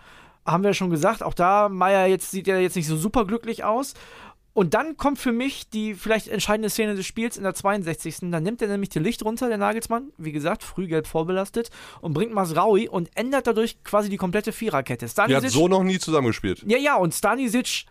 Haben 0.44 0.64
wir 0.64 0.74
schon 0.74 0.90
gesagt, 0.90 1.22
auch 1.22 1.34
da, 1.34 1.68
Meier 1.68 2.06
jetzt 2.06 2.30
sieht 2.30 2.48
er 2.48 2.60
jetzt 2.60 2.76
nicht 2.76 2.88
so 2.88 2.96
super 2.96 3.24
glücklich 3.24 3.64
aus. 3.64 3.94
Und 4.54 4.74
dann 4.74 4.96
kommt 4.96 5.18
für 5.18 5.32
mich 5.32 5.70
die 5.70 5.94
vielleicht 5.94 6.28
entscheidende 6.28 6.68
Szene 6.68 6.94
des 6.94 7.06
Spiels 7.06 7.36
in 7.36 7.42
der 7.42 7.54
62. 7.54 8.16
Dann 8.30 8.42
nimmt 8.42 8.60
er 8.60 8.68
nämlich 8.68 8.90
die 8.90 8.98
Licht 8.98 9.24
runter, 9.24 9.48
der 9.48 9.58
Nagelsmann, 9.58 10.12
wie 10.18 10.32
gesagt, 10.32 10.62
früh 10.62 10.86
gelb 10.86 11.06
vorbelastet, 11.06 11.70
und 12.00 12.12
bringt 12.12 12.34
Masraui 12.34 12.88
und 12.88 13.10
ändert 13.14 13.46
dadurch 13.46 13.82
quasi 13.82 14.10
die 14.10 14.18
komplette 14.18 14.52
Viererkette. 14.52 15.08
Stanisic, 15.08 15.40
der 15.40 15.48
hat 15.48 15.52
so 15.52 15.68
noch 15.68 15.82
nie 15.82 15.98
zusammengespielt. 15.98 16.62
Ja, 16.66 16.78
ja, 16.78 16.96
und 16.96 17.14
Stanisic 17.14 17.86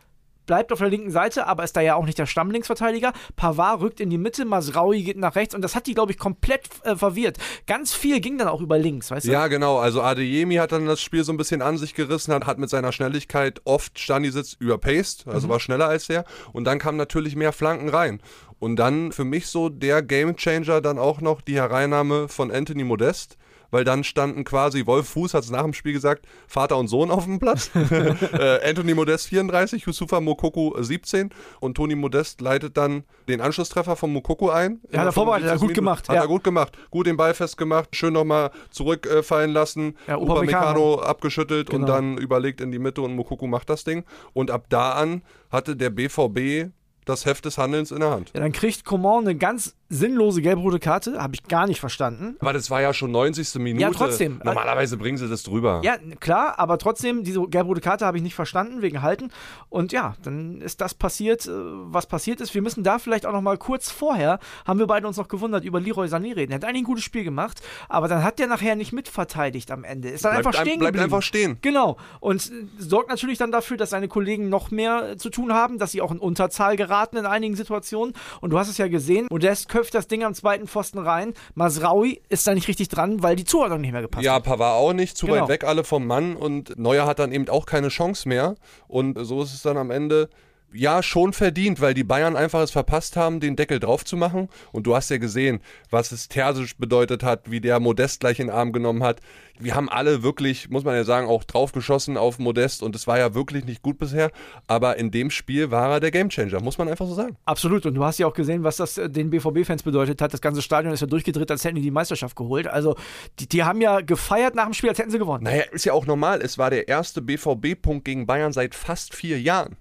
bleibt 0.45 0.71
auf 0.71 0.79
der 0.79 0.89
linken 0.89 1.11
Seite, 1.11 1.47
aber 1.47 1.63
ist 1.63 1.75
da 1.75 1.81
ja 1.81 1.95
auch 1.95 2.05
nicht 2.05 2.17
der 2.17 2.25
Stammlinksverteidiger. 2.25 3.13
Pavard 3.35 3.81
rückt 3.81 3.99
in 3.99 4.09
die 4.09 4.17
Mitte, 4.17 4.45
Masraui 4.45 5.03
geht 5.03 5.17
nach 5.17 5.35
rechts 5.35 5.55
und 5.55 5.61
das 5.61 5.75
hat 5.75 5.87
die, 5.87 5.93
glaube 5.93 6.11
ich, 6.11 6.17
komplett 6.17 6.69
äh, 6.83 6.95
verwirrt. 6.95 7.37
Ganz 7.67 7.93
viel 7.93 8.19
ging 8.19 8.37
dann 8.37 8.47
auch 8.47 8.61
über 8.61 8.77
links, 8.77 9.11
weißt 9.11 9.27
du? 9.27 9.31
Ja, 9.31 9.47
genau. 9.47 9.77
Also 9.77 10.01
Adeyemi 10.01 10.55
hat 10.55 10.71
dann 10.71 10.85
das 10.85 11.01
Spiel 11.01 11.23
so 11.23 11.31
ein 11.31 11.37
bisschen 11.37 11.61
an 11.61 11.77
sich 11.77 11.93
gerissen, 11.93 12.33
hat, 12.33 12.45
hat 12.45 12.57
mit 12.57 12.69
seiner 12.69 12.91
Schnelligkeit 12.91 13.61
oft 13.63 13.99
Stanisic 13.99 14.55
überpaced, 14.59 15.27
also 15.27 15.47
mhm. 15.47 15.51
war 15.51 15.59
schneller 15.59 15.87
als 15.87 16.07
der. 16.07 16.25
Und 16.53 16.65
dann 16.65 16.79
kamen 16.79 16.97
natürlich 16.97 17.35
mehr 17.35 17.53
Flanken 17.53 17.89
rein. 17.89 18.21
Und 18.61 18.75
dann 18.75 19.11
für 19.11 19.25
mich 19.25 19.47
so 19.47 19.69
der 19.69 20.03
Gamechanger 20.03 20.81
dann 20.81 20.99
auch 20.99 21.19
noch 21.19 21.41
die 21.41 21.55
Hereinnahme 21.55 22.27
von 22.27 22.51
Anthony 22.51 22.83
Modest 22.83 23.37
weil 23.71 23.83
dann 23.83 24.03
standen 24.03 24.43
quasi, 24.43 24.85
Wolf 24.85 25.07
Fuß 25.09 25.33
hat 25.33 25.43
es 25.43 25.49
nach 25.49 25.63
dem 25.63 25.73
Spiel 25.73 25.93
gesagt, 25.93 26.27
Vater 26.47 26.77
und 26.77 26.87
Sohn 26.87 27.09
auf 27.09 27.23
dem 27.25 27.39
Platz. 27.39 27.71
äh, 27.75 28.69
Anthony 28.69 28.93
Modest 28.93 29.27
34, 29.27 29.85
Yusufa 29.85 30.19
Mokoko 30.19 30.75
17 30.79 31.29
und 31.59 31.75
Toni 31.75 31.95
Modest 31.95 32.41
leitet 32.41 32.77
dann 32.77 33.03
den 33.27 33.41
Anschlusstreffer 33.41 33.95
von 33.95 34.13
Mokoko 34.13 34.49
ein. 34.49 34.81
Ja, 34.91 35.03
der 35.03 35.11
vorbereitet, 35.11 35.49
hat 35.49 35.55
er 35.55 35.59
gut 35.59 35.73
gemacht. 35.73 36.09
Hat 36.09 36.15
ja. 36.15 36.21
er 36.21 36.27
gut 36.27 36.43
gemacht. 36.43 36.77
Gut 36.91 37.07
den 37.07 37.17
Ball 37.17 37.33
festgemacht, 37.33 37.95
schön 37.95 38.13
nochmal 38.13 38.51
zurückfallen 38.69 39.51
lassen, 39.51 39.97
ja, 40.07 40.17
Upamecano 40.17 40.99
abgeschüttelt 40.99 41.69
genau. 41.69 41.81
und 41.81 41.89
dann 41.89 42.17
überlegt 42.17 42.61
in 42.61 42.71
die 42.71 42.79
Mitte 42.79 43.01
und 43.01 43.15
Mokoko 43.15 43.47
macht 43.47 43.69
das 43.69 43.83
Ding. 43.85 44.03
Und 44.33 44.51
ab 44.51 44.65
da 44.69 44.91
an 44.91 45.23
hatte 45.49 45.75
der 45.75 45.89
BVB 45.89 46.71
das 47.05 47.25
Heft 47.25 47.45
des 47.45 47.57
Handelns 47.57 47.91
in 47.91 47.99
der 47.99 48.11
Hand. 48.11 48.31
Ja, 48.33 48.39
dann 48.41 48.51
kriegt 48.51 48.85
Coman 48.85 49.23
eine 49.23 49.35
ganz 49.35 49.75
sinnlose 49.91 50.41
gelb-rote 50.41 50.79
Karte, 50.79 51.21
habe 51.21 51.35
ich 51.35 51.43
gar 51.43 51.67
nicht 51.67 51.79
verstanden. 51.79 52.37
Aber 52.39 52.53
das 52.53 52.69
war 52.71 52.81
ja 52.81 52.93
schon 52.93 53.11
90. 53.11 53.55
Minute. 53.55 53.81
Ja, 53.81 53.91
trotzdem. 53.91 54.39
Normalerweise 54.43 54.97
bringen 54.97 55.17
sie 55.17 55.27
das 55.27 55.43
drüber. 55.43 55.81
Ja, 55.83 55.97
klar, 56.19 56.57
aber 56.57 56.77
trotzdem, 56.77 57.23
diese 57.23 57.41
gelb-rote 57.41 57.81
Karte 57.81 58.05
habe 58.05 58.17
ich 58.17 58.23
nicht 58.23 58.35
verstanden, 58.35 58.81
wegen 58.81 59.01
Halten. 59.01 59.31
Und 59.69 59.91
ja, 59.91 60.15
dann 60.23 60.61
ist 60.61 60.81
das 60.81 60.93
passiert, 60.93 61.45
äh, 61.45 61.51
was 61.51 62.07
passiert 62.07 62.41
ist. 62.41 62.53
Wir 62.53 62.61
müssen 62.61 62.83
da 62.83 62.99
vielleicht 62.99 63.25
auch 63.25 63.33
noch 63.33 63.41
mal 63.41 63.57
kurz 63.57 63.91
vorher, 63.91 64.39
haben 64.65 64.79
wir 64.79 64.87
beide 64.87 65.07
uns 65.07 65.17
noch 65.17 65.27
gewundert, 65.27 65.65
über 65.65 65.79
Leroy 65.79 66.07
Sané 66.07 66.35
reden. 66.35 66.53
Er 66.53 66.55
hat 66.55 66.65
eigentlich 66.65 66.83
ein 66.83 66.85
gutes 66.85 67.03
Spiel 67.03 67.23
gemacht, 67.23 67.61
aber 67.89 68.07
dann 68.07 68.23
hat 68.23 68.39
der 68.39 68.47
nachher 68.47 68.75
nicht 68.75 68.93
mitverteidigt 68.93 69.71
am 69.71 69.83
Ende. 69.83 70.09
Ist 70.09 70.23
dann 70.23 70.31
bleibt, 70.31 70.47
einfach 70.47 70.61
stehen 70.61 70.79
Bleibt 70.79 70.99
einfach 70.99 71.21
stehen. 71.21 71.57
Genau. 71.61 71.97
Und 72.21 72.49
äh, 72.49 72.65
sorgt 72.77 73.09
natürlich 73.09 73.37
dann 73.37 73.51
dafür, 73.51 73.75
dass 73.75 73.89
seine 73.89 74.07
Kollegen 74.07 74.47
noch 74.47 74.71
mehr 74.71 75.17
zu 75.17 75.29
tun 75.29 75.53
haben, 75.53 75.79
dass 75.79 75.91
sie 75.91 76.01
auch 76.01 76.11
in 76.11 76.19
Unterzahl 76.19 76.77
geraten 76.77 77.17
in 77.17 77.25
einigen 77.25 77.55
Situationen. 77.55 78.13
Und 78.39 78.51
du 78.51 78.57
hast 78.57 78.69
es 78.69 78.77
ja 78.77 78.87
gesehen, 78.87 79.27
Modest 79.29 79.67
köpft 79.81 79.95
das 79.95 80.07
Ding 80.07 80.23
am 80.23 80.35
zweiten 80.35 80.67
Pfosten 80.67 80.99
rein. 80.99 81.33
Masraui 81.55 82.21
ist 82.29 82.45
da 82.45 82.53
nicht 82.53 82.67
richtig 82.67 82.89
dran, 82.89 83.23
weil 83.23 83.35
die 83.35 83.45
Zuordnung 83.45 83.81
nicht 83.81 83.93
mehr 83.93 84.03
gepasst 84.03 84.23
ja, 84.23 84.35
hat. 84.35 84.45
Ja, 84.45 84.51
Pavard 84.51 84.75
auch 84.75 84.93
nicht, 84.93 85.17
zu 85.17 85.25
genau. 85.25 85.41
weit 85.41 85.49
weg 85.49 85.63
alle 85.63 85.83
vom 85.83 86.05
Mann 86.05 86.35
und 86.35 86.77
Neuer 86.77 87.07
hat 87.07 87.17
dann 87.17 87.31
eben 87.31 87.49
auch 87.49 87.65
keine 87.65 87.87
Chance 87.87 88.29
mehr. 88.29 88.55
Und 88.87 89.17
so 89.25 89.41
ist 89.41 89.55
es 89.55 89.63
dann 89.63 89.77
am 89.77 89.89
Ende 89.89 90.29
ja, 90.73 91.03
schon 91.03 91.33
verdient, 91.33 91.81
weil 91.81 91.93
die 91.93 92.03
Bayern 92.03 92.35
einfach 92.35 92.61
es 92.61 92.71
verpasst 92.71 93.15
haben, 93.15 93.39
den 93.39 93.55
Deckel 93.55 93.79
drauf 93.79 94.05
zu 94.05 94.15
machen. 94.17 94.49
Und 94.71 94.87
du 94.87 94.95
hast 94.95 95.09
ja 95.09 95.17
gesehen, 95.17 95.59
was 95.89 96.11
es 96.11 96.27
Terzic 96.27 96.77
bedeutet 96.77 97.23
hat, 97.23 97.51
wie 97.51 97.61
der 97.61 97.79
Modest 97.79 98.21
gleich 98.21 98.39
in 98.39 98.47
den 98.47 98.55
Arm 98.55 98.71
genommen 98.71 99.03
hat. 99.03 99.19
Wir 99.59 99.75
haben 99.75 99.89
alle 99.89 100.23
wirklich, 100.23 100.69
muss 100.69 100.83
man 100.83 100.95
ja 100.95 101.03
sagen, 101.03 101.27
auch 101.27 101.43
draufgeschossen 101.43 102.17
auf 102.17 102.39
Modest 102.39 102.81
und 102.81 102.95
es 102.95 103.05
war 103.05 103.19
ja 103.19 103.35
wirklich 103.35 103.65
nicht 103.65 103.81
gut 103.81 103.99
bisher. 103.99 104.31
Aber 104.67 104.97
in 104.97 105.11
dem 105.11 105.29
Spiel 105.29 105.71
war 105.71 105.91
er 105.91 105.99
der 105.99 106.11
Gamechanger, 106.11 106.61
muss 106.61 106.77
man 106.77 106.87
einfach 106.87 107.05
so 107.05 107.13
sagen. 107.13 107.37
Absolut. 107.45 107.85
Und 107.85 107.93
du 107.93 108.03
hast 108.03 108.17
ja 108.17 108.27
auch 108.27 108.33
gesehen, 108.33 108.63
was 108.63 108.77
das 108.77 108.97
äh, 108.97 109.09
den 109.09 109.29
BVB-Fans 109.29 109.83
bedeutet 109.83 110.21
hat. 110.21 110.33
Das 110.33 110.41
ganze 110.41 110.61
Stadion 110.61 110.93
ist 110.93 111.01
ja 111.01 111.07
durchgedreht, 111.07 111.51
als 111.51 111.63
hätten 111.63 111.75
die 111.75 111.81
die 111.81 111.91
Meisterschaft 111.91 112.35
geholt. 112.35 112.67
Also, 112.67 112.95
die, 113.39 113.47
die 113.47 113.63
haben 113.63 113.81
ja 113.81 114.01
gefeiert 114.01 114.55
nach 114.55 114.65
dem 114.65 114.73
Spiel, 114.73 114.89
als 114.89 114.99
hätten 114.99 115.11
sie 115.11 115.19
gewonnen. 115.19 115.43
Naja, 115.43 115.63
ist 115.71 115.85
ja 115.85 115.93
auch 115.93 116.05
normal. 116.05 116.41
Es 116.41 116.57
war 116.57 116.69
der 116.69 116.87
erste 116.87 117.21
BVB-Punkt 117.21 118.05
gegen 118.05 118.25
Bayern 118.25 118.53
seit 118.53 118.73
fast 118.73 119.13
vier 119.13 119.39
Jahren. 119.39 119.75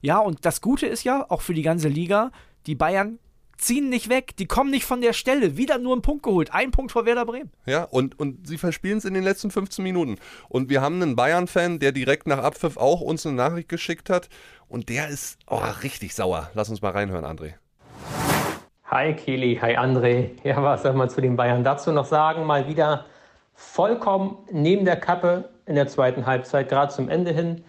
Ja, 0.00 0.18
und 0.18 0.44
das 0.44 0.60
Gute 0.60 0.86
ist 0.86 1.04
ja, 1.04 1.26
auch 1.28 1.42
für 1.42 1.54
die 1.54 1.62
ganze 1.62 1.88
Liga, 1.88 2.30
die 2.66 2.74
Bayern 2.74 3.18
ziehen 3.56 3.88
nicht 3.88 4.08
weg, 4.08 4.36
die 4.36 4.46
kommen 4.46 4.70
nicht 4.70 4.84
von 4.84 5.00
der 5.00 5.12
Stelle. 5.12 5.56
Wieder 5.56 5.78
nur 5.78 5.94
einen 5.94 6.02
Punkt 6.02 6.22
geholt. 6.22 6.52
Ein 6.52 6.70
Punkt 6.70 6.92
vor 6.92 7.06
Werder 7.06 7.24
Bremen. 7.24 7.50
Ja, 7.64 7.84
und, 7.84 8.18
und 8.18 8.46
sie 8.46 8.58
verspielen 8.58 8.98
es 8.98 9.04
in 9.04 9.14
den 9.14 9.24
letzten 9.24 9.50
15 9.50 9.82
Minuten. 9.82 10.16
Und 10.48 10.68
wir 10.68 10.82
haben 10.82 11.00
einen 11.00 11.16
Bayern-Fan, 11.16 11.78
der 11.78 11.92
direkt 11.92 12.26
nach 12.26 12.38
Abpfiff 12.38 12.76
auch 12.76 13.00
uns 13.00 13.26
eine 13.26 13.34
Nachricht 13.34 13.68
geschickt 13.68 14.10
hat. 14.10 14.28
Und 14.68 14.88
der 14.88 15.08
ist 15.08 15.38
oh, 15.48 15.60
richtig 15.82 16.14
sauer. 16.14 16.50
Lass 16.54 16.68
uns 16.68 16.82
mal 16.82 16.90
reinhören, 16.90 17.24
André. 17.24 17.54
Hi 18.90 19.14
Kili, 19.14 19.58
hi 19.60 19.76
André. 19.76 20.30
Ja, 20.44 20.62
was 20.62 20.82
soll 20.82 20.92
man 20.92 21.10
zu 21.10 21.20
den 21.20 21.36
Bayern 21.36 21.64
dazu 21.64 21.92
noch 21.92 22.04
sagen? 22.04 22.44
Mal 22.44 22.68
wieder 22.68 23.06
vollkommen 23.54 24.38
neben 24.52 24.84
der 24.84 24.96
Kappe 24.96 25.48
in 25.66 25.74
der 25.74 25.88
zweiten 25.88 26.26
Halbzeit, 26.26 26.68
gerade 26.68 26.92
zum 26.92 27.08
Ende 27.08 27.32
hin. 27.32 27.64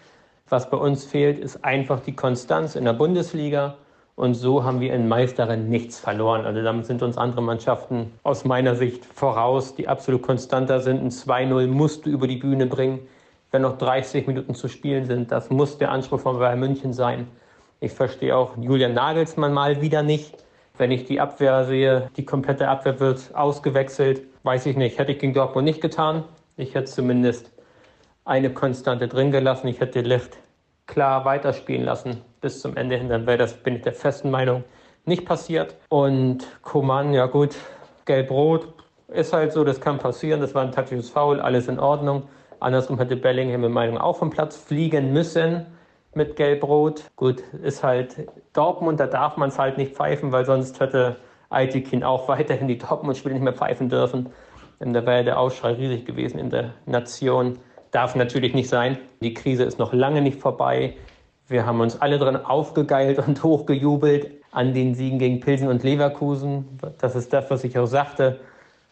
Was 0.49 0.69
bei 0.69 0.77
uns 0.77 1.03
fehlt, 1.03 1.39
ist 1.39 1.65
einfach 1.65 1.99
die 1.99 2.15
Konstanz 2.15 2.75
in 2.75 2.85
der 2.85 2.93
Bundesliga. 2.93 3.75
Und 4.15 4.33
so 4.33 4.63
haben 4.63 4.79
wir 4.79 4.93
in 4.93 5.07
Meisterin 5.07 5.69
nichts 5.69 5.99
verloren. 5.99 6.45
Also 6.45 6.63
damit 6.63 6.85
sind 6.85 7.03
uns 7.03 7.17
andere 7.17 7.41
Mannschaften 7.41 8.13
aus 8.23 8.45
meiner 8.45 8.75
Sicht 8.75 9.05
voraus, 9.05 9.75
die 9.75 9.87
absolut 9.87 10.23
konstanter 10.23 10.79
sind. 10.79 11.03
Ein 11.03 11.11
2-0 11.11 11.67
musst 11.67 12.05
du 12.05 12.09
über 12.09 12.27
die 12.27 12.37
Bühne 12.37 12.65
bringen, 12.65 12.99
wenn 13.51 13.61
noch 13.61 13.77
30 13.77 14.25
Minuten 14.25 14.55
zu 14.55 14.69
spielen 14.69 15.05
sind. 15.05 15.31
Das 15.31 15.49
muss 15.49 15.77
der 15.77 15.91
Anspruch 15.91 16.21
von 16.21 16.39
Bayern 16.39 16.59
München 16.59 16.93
sein. 16.93 17.27
Ich 17.79 17.91
verstehe 17.91 18.35
auch 18.35 18.57
Julian 18.57 18.93
Nagelsmann 18.93 19.53
mal 19.53 19.81
wieder 19.81 20.01
nicht. 20.01 20.43
Wenn 20.77 20.91
ich 20.91 21.05
die 21.05 21.19
Abwehr 21.19 21.65
sehe, 21.65 22.09
die 22.17 22.25
komplette 22.25 22.69
Abwehr 22.69 22.99
wird 22.99 23.35
ausgewechselt, 23.35 24.21
weiß 24.43 24.65
ich 24.65 24.77
nicht. 24.77 24.97
Hätte 24.97 25.11
ich 25.11 25.19
gegen 25.19 25.33
Dortmund 25.33 25.65
nicht 25.65 25.81
getan. 25.81 26.23
Ich 26.55 26.73
hätte 26.73 26.85
zumindest 26.85 27.51
eine 28.27 28.53
Konstante 28.53 29.07
drin 29.07 29.31
gelassen. 29.31 29.67
Ich 29.67 29.79
hätte 29.79 30.01
Licht 30.01 30.37
klar 30.85 31.25
weiterspielen 31.25 31.83
lassen 31.83 32.21
bis 32.41 32.61
zum 32.61 32.77
Ende 32.77 32.95
hin, 32.95 33.09
dann 33.09 33.25
wäre 33.25 33.37
das, 33.37 33.53
bin 33.53 33.75
ich 33.75 33.81
der 33.81 33.93
festen 33.93 34.29
Meinung, 34.29 34.63
nicht 35.05 35.25
passiert. 35.25 35.75
Und 35.89 36.45
Koman, 36.61 37.13
ja 37.13 37.25
gut, 37.25 37.55
gelb-rot 38.05 38.67
ist 39.07 39.33
halt 39.33 39.53
so, 39.53 39.63
das 39.63 39.81
kann 39.81 39.97
passieren, 39.97 40.41
das 40.41 40.53
war 40.53 40.63
ein 40.63 40.71
taktisches 40.71 41.09
Foul, 41.09 41.39
alles 41.39 41.67
in 41.67 41.79
Ordnung. 41.79 42.23
Andersrum 42.59 42.97
hätte 42.97 43.15
Bellingham 43.15 43.63
in 43.63 43.71
Meinung 43.71 43.97
auch 43.97 44.17
vom 44.17 44.29
Platz 44.29 44.57
fliegen 44.57 45.13
müssen 45.13 45.65
mit 46.13 46.35
gelb-rot. 46.35 47.03
Gut, 47.15 47.41
ist 47.63 47.83
halt 47.83 48.27
Dortmund, 48.53 48.99
da 48.99 49.07
darf 49.07 49.37
man 49.37 49.49
es 49.49 49.59
halt 49.59 49.77
nicht 49.77 49.95
pfeifen, 49.95 50.31
weil 50.31 50.45
sonst 50.45 50.79
hätte 50.79 51.17
Aitikin 51.49 52.03
auch 52.03 52.27
weiterhin 52.27 52.67
die 52.67 52.77
Dortmund-Spiele 52.77 53.35
nicht 53.35 53.43
mehr 53.43 53.53
pfeifen 53.53 53.89
dürfen. 53.89 54.29
Und 54.79 54.93
da 54.93 55.05
wäre 55.05 55.23
der 55.23 55.39
Aufschrei 55.39 55.73
riesig 55.73 56.05
gewesen 56.05 56.37
in 56.37 56.49
der 56.49 56.73
Nation. 56.85 57.57
Darf 57.91 58.15
natürlich 58.15 58.53
nicht 58.53 58.69
sein. 58.69 58.97
Die 59.21 59.33
Krise 59.33 59.63
ist 59.63 59.79
noch 59.79 59.93
lange 59.93 60.21
nicht 60.21 60.39
vorbei. 60.39 60.93
Wir 61.47 61.65
haben 61.65 61.79
uns 61.79 61.99
alle 62.01 62.19
dran 62.19 62.35
aufgegeilt 62.35 63.19
und 63.19 63.41
hochgejubelt 63.43 64.31
an 64.51 64.73
den 64.73 64.95
Siegen 64.95 65.19
gegen 65.19 65.39
Pilsen 65.39 65.67
und 65.67 65.83
Leverkusen. 65.83 66.79
Das 66.99 67.15
ist 67.15 67.31
das, 67.31 67.49
was 67.49 67.63
ich 67.63 67.77
auch 67.77 67.85
sagte. 67.85 68.39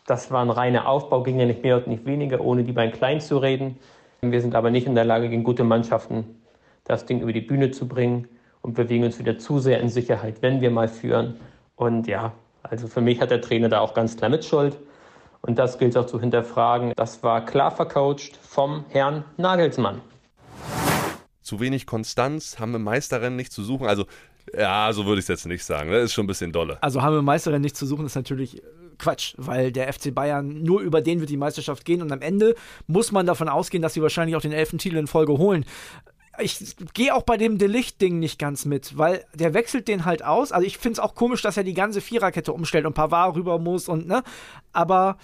Das 0.05 0.31
war 0.31 0.41
ein 0.41 0.51
reiner 0.51 0.87
Aufbau, 0.87 1.23
ging 1.23 1.39
ja 1.39 1.45
nicht 1.45 1.63
mehr 1.63 1.77
und 1.77 1.87
nicht 1.87 2.05
weniger, 2.05 2.39
ohne 2.41 2.63
die 2.63 2.71
beiden 2.71 2.93
klein 2.93 3.19
zu 3.19 3.37
reden. 3.37 3.77
Wir 4.21 4.41
sind 4.41 4.55
aber 4.55 4.69
nicht 4.69 4.87
in 4.87 4.95
der 4.95 5.05
Lage, 5.05 5.29
gegen 5.29 5.43
gute 5.43 5.63
Mannschaften 5.63 6.25
das 6.85 7.05
Ding 7.05 7.19
über 7.21 7.33
die 7.33 7.41
Bühne 7.41 7.71
zu 7.71 7.87
bringen 7.87 8.27
und 8.61 8.75
bewegen 8.75 9.03
uns 9.03 9.19
wieder 9.19 9.37
zu 9.37 9.59
sehr 9.59 9.79
in 9.79 9.89
Sicherheit, 9.89 10.41
wenn 10.41 10.61
wir 10.61 10.71
mal 10.71 10.87
führen. 10.87 11.35
Und 11.75 12.07
ja, 12.07 12.31
also 12.63 12.87
für 12.87 13.01
mich 13.01 13.19
hat 13.19 13.31
der 13.31 13.41
Trainer 13.41 13.69
da 13.69 13.79
auch 13.79 13.93
ganz 13.93 14.15
klar 14.15 14.29
Mitschuld. 14.29 14.77
Und 15.45 15.59
das 15.59 15.77
gilt 15.77 15.95
auch 15.95 16.07
zu 16.07 16.19
hinterfragen. 16.19 16.93
Das 16.95 17.21
war 17.21 17.45
klar 17.45 17.71
vercoacht 17.71 18.37
vom 18.41 18.85
Herrn 18.89 19.23
Nagelsmann 19.37 20.01
zu 21.45 21.59
wenig 21.59 21.85
Konstanz, 21.85 22.59
haben 22.59 22.73
im 22.75 22.83
Meisterrennen 22.83 23.35
nicht 23.35 23.53
zu 23.53 23.63
suchen. 23.63 23.87
Also, 23.87 24.05
ja, 24.57 24.91
so 24.91 25.05
würde 25.05 25.19
ich 25.19 25.25
es 25.25 25.27
jetzt 25.27 25.45
nicht 25.45 25.63
sagen. 25.63 25.91
Das 25.91 26.03
ist 26.03 26.13
schon 26.13 26.25
ein 26.25 26.27
bisschen 26.27 26.51
dolle. 26.51 26.81
Also 26.81 27.01
haben 27.01 27.13
wir 27.13 27.21
Meisterrennen 27.21 27.61
nicht 27.61 27.77
zu 27.77 27.85
suchen, 27.85 28.05
ist 28.05 28.15
natürlich 28.15 28.57
äh, 28.57 28.61
Quatsch, 28.97 29.35
weil 29.37 29.71
der 29.71 29.91
FC 29.93 30.13
Bayern 30.13 30.63
nur 30.63 30.81
über 30.81 31.01
den 31.01 31.19
wird 31.19 31.29
die 31.29 31.37
Meisterschaft 31.37 31.85
gehen 31.85 32.01
und 32.01 32.11
am 32.11 32.21
Ende 32.21 32.55
muss 32.87 33.11
man 33.11 33.25
davon 33.25 33.47
ausgehen, 33.47 33.81
dass 33.81 33.93
sie 33.93 34.01
wahrscheinlich 34.01 34.35
auch 34.35 34.41
den 34.41 34.53
elften 34.53 34.79
Titel 34.79 34.97
in 34.97 35.07
Folge 35.07 35.37
holen. 35.37 35.65
Ich 36.39 36.75
gehe 36.93 37.13
auch 37.13 37.23
bei 37.23 37.37
dem 37.37 37.57
Delicht-Ding 37.57 38.19
nicht 38.19 38.39
ganz 38.39 38.65
mit, 38.65 38.97
weil 38.97 39.25
der 39.33 39.53
wechselt 39.53 39.87
den 39.87 40.05
halt 40.05 40.23
aus. 40.23 40.51
Also 40.51 40.65
ich 40.65 40.77
finde 40.77 40.93
es 40.93 40.99
auch 40.99 41.15
komisch, 41.15 41.41
dass 41.41 41.57
er 41.57 41.63
die 41.63 41.73
ganze 41.73 42.01
Viererkette 42.01 42.53
umstellt 42.53 42.85
und 42.85 42.93
Pavard 42.93 43.35
rüber 43.35 43.59
muss 43.59 43.87
und 43.87 44.07
ne, 44.07 44.23
aber 44.73 45.17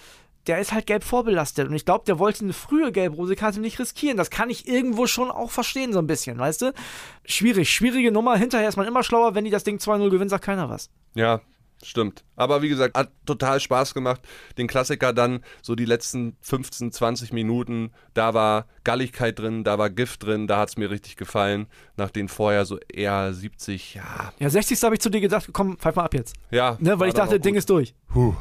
der 0.46 0.58
ist 0.58 0.72
halt 0.72 0.86
gelb 0.86 1.04
vorbelastet. 1.04 1.68
Und 1.68 1.74
ich 1.74 1.84
glaube, 1.84 2.04
der 2.04 2.18
wollte 2.18 2.44
eine 2.44 2.52
frühe 2.52 2.90
gelb-rose 2.90 3.36
Karte 3.36 3.60
nicht 3.60 3.78
riskieren. 3.78 4.16
Das 4.16 4.30
kann 4.30 4.50
ich 4.50 4.66
irgendwo 4.66 5.06
schon 5.06 5.30
auch 5.30 5.50
verstehen, 5.50 5.92
so 5.92 6.00
ein 6.00 6.06
bisschen, 6.06 6.38
weißt 6.38 6.62
du? 6.62 6.72
Schwierig, 7.24 7.70
schwierige 7.70 8.10
Nummer. 8.10 8.36
Hinterher 8.36 8.68
ist 8.68 8.76
man 8.76 8.88
immer 8.88 9.04
schlauer, 9.04 9.34
wenn 9.34 9.44
die 9.44 9.50
das 9.50 9.64
Ding 9.64 9.78
2-0 9.78 10.10
gewinnen, 10.10 10.30
sagt 10.30 10.44
keiner 10.44 10.68
was. 10.68 10.90
Ja, 11.14 11.40
stimmt. 11.82 12.24
Aber 12.36 12.62
wie 12.62 12.68
gesagt, 12.68 12.96
hat 12.96 13.10
total 13.26 13.60
Spaß 13.60 13.94
gemacht. 13.94 14.20
Den 14.58 14.66
Klassiker 14.66 15.12
dann 15.12 15.44
so 15.62 15.74
die 15.74 15.84
letzten 15.84 16.36
15, 16.40 16.92
20 16.92 17.32
Minuten, 17.32 17.92
da 18.14 18.34
war 18.34 18.66
Galligkeit 18.84 19.38
drin, 19.38 19.64
da 19.64 19.78
war 19.78 19.90
Gift 19.90 20.24
drin, 20.24 20.46
da 20.46 20.58
hat 20.58 20.70
es 20.70 20.76
mir 20.76 20.90
richtig 20.90 21.16
gefallen. 21.16 21.66
Nach 21.96 22.10
den 22.10 22.28
vorher 22.28 22.64
so 22.64 22.78
eher 22.88 23.32
70, 23.32 23.94
ja. 23.94 24.32
Ja, 24.38 24.50
60. 24.50 24.82
habe 24.82 24.94
ich 24.94 25.00
zu 25.00 25.10
dir 25.10 25.20
gedacht, 25.20 25.48
komm, 25.52 25.76
pfeif 25.78 25.96
mal 25.96 26.04
ab 26.04 26.14
jetzt. 26.14 26.36
Ja. 26.50 26.76
Ne, 26.80 26.98
weil 26.98 27.08
ich 27.08 27.14
dachte, 27.14 27.40
Ding 27.40 27.54
ist 27.54 27.70
durch. 27.70 27.94
Puh. 28.08 28.34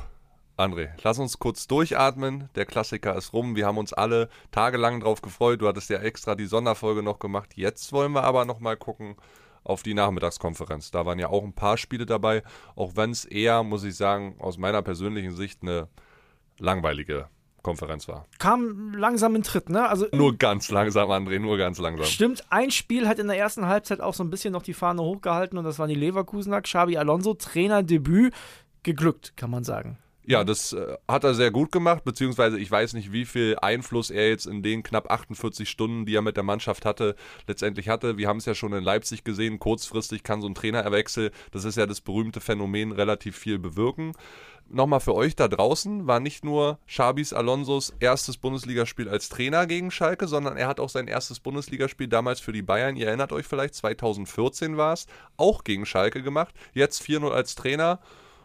André, 0.57 0.89
lass 1.01 1.17
uns 1.17 1.39
kurz 1.39 1.65
durchatmen. 1.67 2.49
Der 2.53 2.65
Klassiker 2.65 3.15
ist 3.15 3.33
rum. 3.33 3.55
Wir 3.55 3.65
haben 3.65 3.79
uns 3.79 3.93
alle 3.93 4.29
tagelang 4.51 4.99
drauf 4.99 5.21
gefreut. 5.21 5.61
Du 5.61 5.67
hattest 5.67 5.89
ja 5.89 5.97
extra 5.97 6.35
die 6.35 6.45
Sonderfolge 6.45 7.01
noch 7.01 7.17
gemacht. 7.17 7.53
Jetzt 7.55 7.91
wollen 7.93 8.11
wir 8.11 8.23
aber 8.23 8.45
noch 8.45 8.59
mal 8.59 8.77
gucken 8.77 9.15
auf 9.63 9.83
die 9.83 9.93
Nachmittagskonferenz. 9.93 10.91
Da 10.91 11.05
waren 11.05 11.19
ja 11.19 11.29
auch 11.29 11.43
ein 11.43 11.53
paar 11.53 11.77
Spiele 11.77 12.05
dabei, 12.05 12.43
auch 12.75 12.95
wenn 12.95 13.11
es 13.11 13.25
eher, 13.25 13.63
muss 13.63 13.83
ich 13.83 13.95
sagen, 13.95 14.35
aus 14.39 14.57
meiner 14.57 14.81
persönlichen 14.81 15.35
Sicht 15.35 15.61
eine 15.61 15.87
langweilige 16.57 17.27
Konferenz 17.61 18.07
war. 18.07 18.25
Kam 18.39 18.93
langsam 18.93 19.35
in 19.35 19.43
Tritt, 19.43 19.69
ne? 19.69 19.87
Also 19.87 20.07
nur 20.13 20.35
ganz 20.37 20.71
langsam, 20.71 21.09
André, 21.11 21.39
nur 21.39 21.57
ganz 21.57 21.77
langsam. 21.77 22.05
Stimmt, 22.05 22.43
ein 22.49 22.71
Spiel 22.71 23.07
hat 23.07 23.19
in 23.19 23.27
der 23.27 23.37
ersten 23.37 23.67
Halbzeit 23.67 24.01
auch 24.01 24.13
so 24.13 24.23
ein 24.23 24.29
bisschen 24.29 24.51
noch 24.51 24.63
die 24.63 24.73
Fahne 24.73 25.01
hochgehalten 25.01 25.57
und 25.57 25.63
das 25.63 25.77
waren 25.77 25.89
die 25.89 25.95
Leverkusener. 25.95 26.61
Xabi 26.61 26.97
Alonso, 26.97 27.35
Trainerdebüt, 27.35 28.33
geglückt, 28.83 29.37
kann 29.37 29.51
man 29.51 29.63
sagen. 29.63 29.99
Ja, 30.31 30.45
das 30.45 30.71
äh, 30.71 30.95
hat 31.09 31.25
er 31.25 31.33
sehr 31.33 31.51
gut 31.51 31.73
gemacht, 31.73 32.05
beziehungsweise 32.05 32.57
ich 32.57 32.71
weiß 32.71 32.93
nicht, 32.93 33.11
wie 33.11 33.25
viel 33.25 33.57
Einfluss 33.61 34.09
er 34.09 34.29
jetzt 34.29 34.45
in 34.45 34.63
den 34.63 34.81
knapp 34.81 35.11
48 35.11 35.69
Stunden, 35.69 36.05
die 36.05 36.15
er 36.15 36.21
mit 36.21 36.37
der 36.37 36.45
Mannschaft 36.45 36.85
hatte, 36.85 37.17
letztendlich 37.47 37.89
hatte. 37.89 38.17
Wir 38.17 38.29
haben 38.29 38.37
es 38.37 38.45
ja 38.45 38.55
schon 38.55 38.71
in 38.71 38.81
Leipzig 38.81 39.25
gesehen, 39.25 39.59
kurzfristig 39.59 40.23
kann 40.23 40.39
so 40.39 40.47
ein 40.47 40.55
Trainerwechsel, 40.55 41.31
das 41.51 41.65
ist 41.65 41.75
ja 41.75 41.85
das 41.85 41.99
berühmte 41.99 42.39
Phänomen, 42.39 42.93
relativ 42.93 43.37
viel 43.37 43.59
bewirken. 43.59 44.13
Nochmal 44.69 45.01
für 45.01 45.15
euch 45.15 45.35
da 45.35 45.49
draußen, 45.49 46.07
war 46.07 46.21
nicht 46.21 46.45
nur 46.45 46.79
Xabis 46.87 47.33
Alonsos 47.33 47.93
erstes 47.99 48.37
Bundesligaspiel 48.37 49.09
als 49.09 49.27
Trainer 49.27 49.67
gegen 49.67 49.91
Schalke, 49.91 50.29
sondern 50.29 50.55
er 50.55 50.69
hat 50.69 50.79
auch 50.79 50.87
sein 50.87 51.09
erstes 51.09 51.41
Bundesligaspiel 51.41 52.07
damals 52.07 52.39
für 52.39 52.53
die 52.53 52.61
Bayern, 52.61 52.95
ihr 52.95 53.07
erinnert 53.07 53.33
euch 53.33 53.47
vielleicht, 53.47 53.75
2014 53.75 54.77
war 54.77 54.93
es, 54.93 55.07
auch 55.35 55.65
gegen 55.65 55.85
Schalke 55.85 56.23
gemacht. 56.23 56.55
Jetzt 56.73 57.01
4-0 57.01 57.31
als 57.31 57.55
Trainer. 57.55 57.99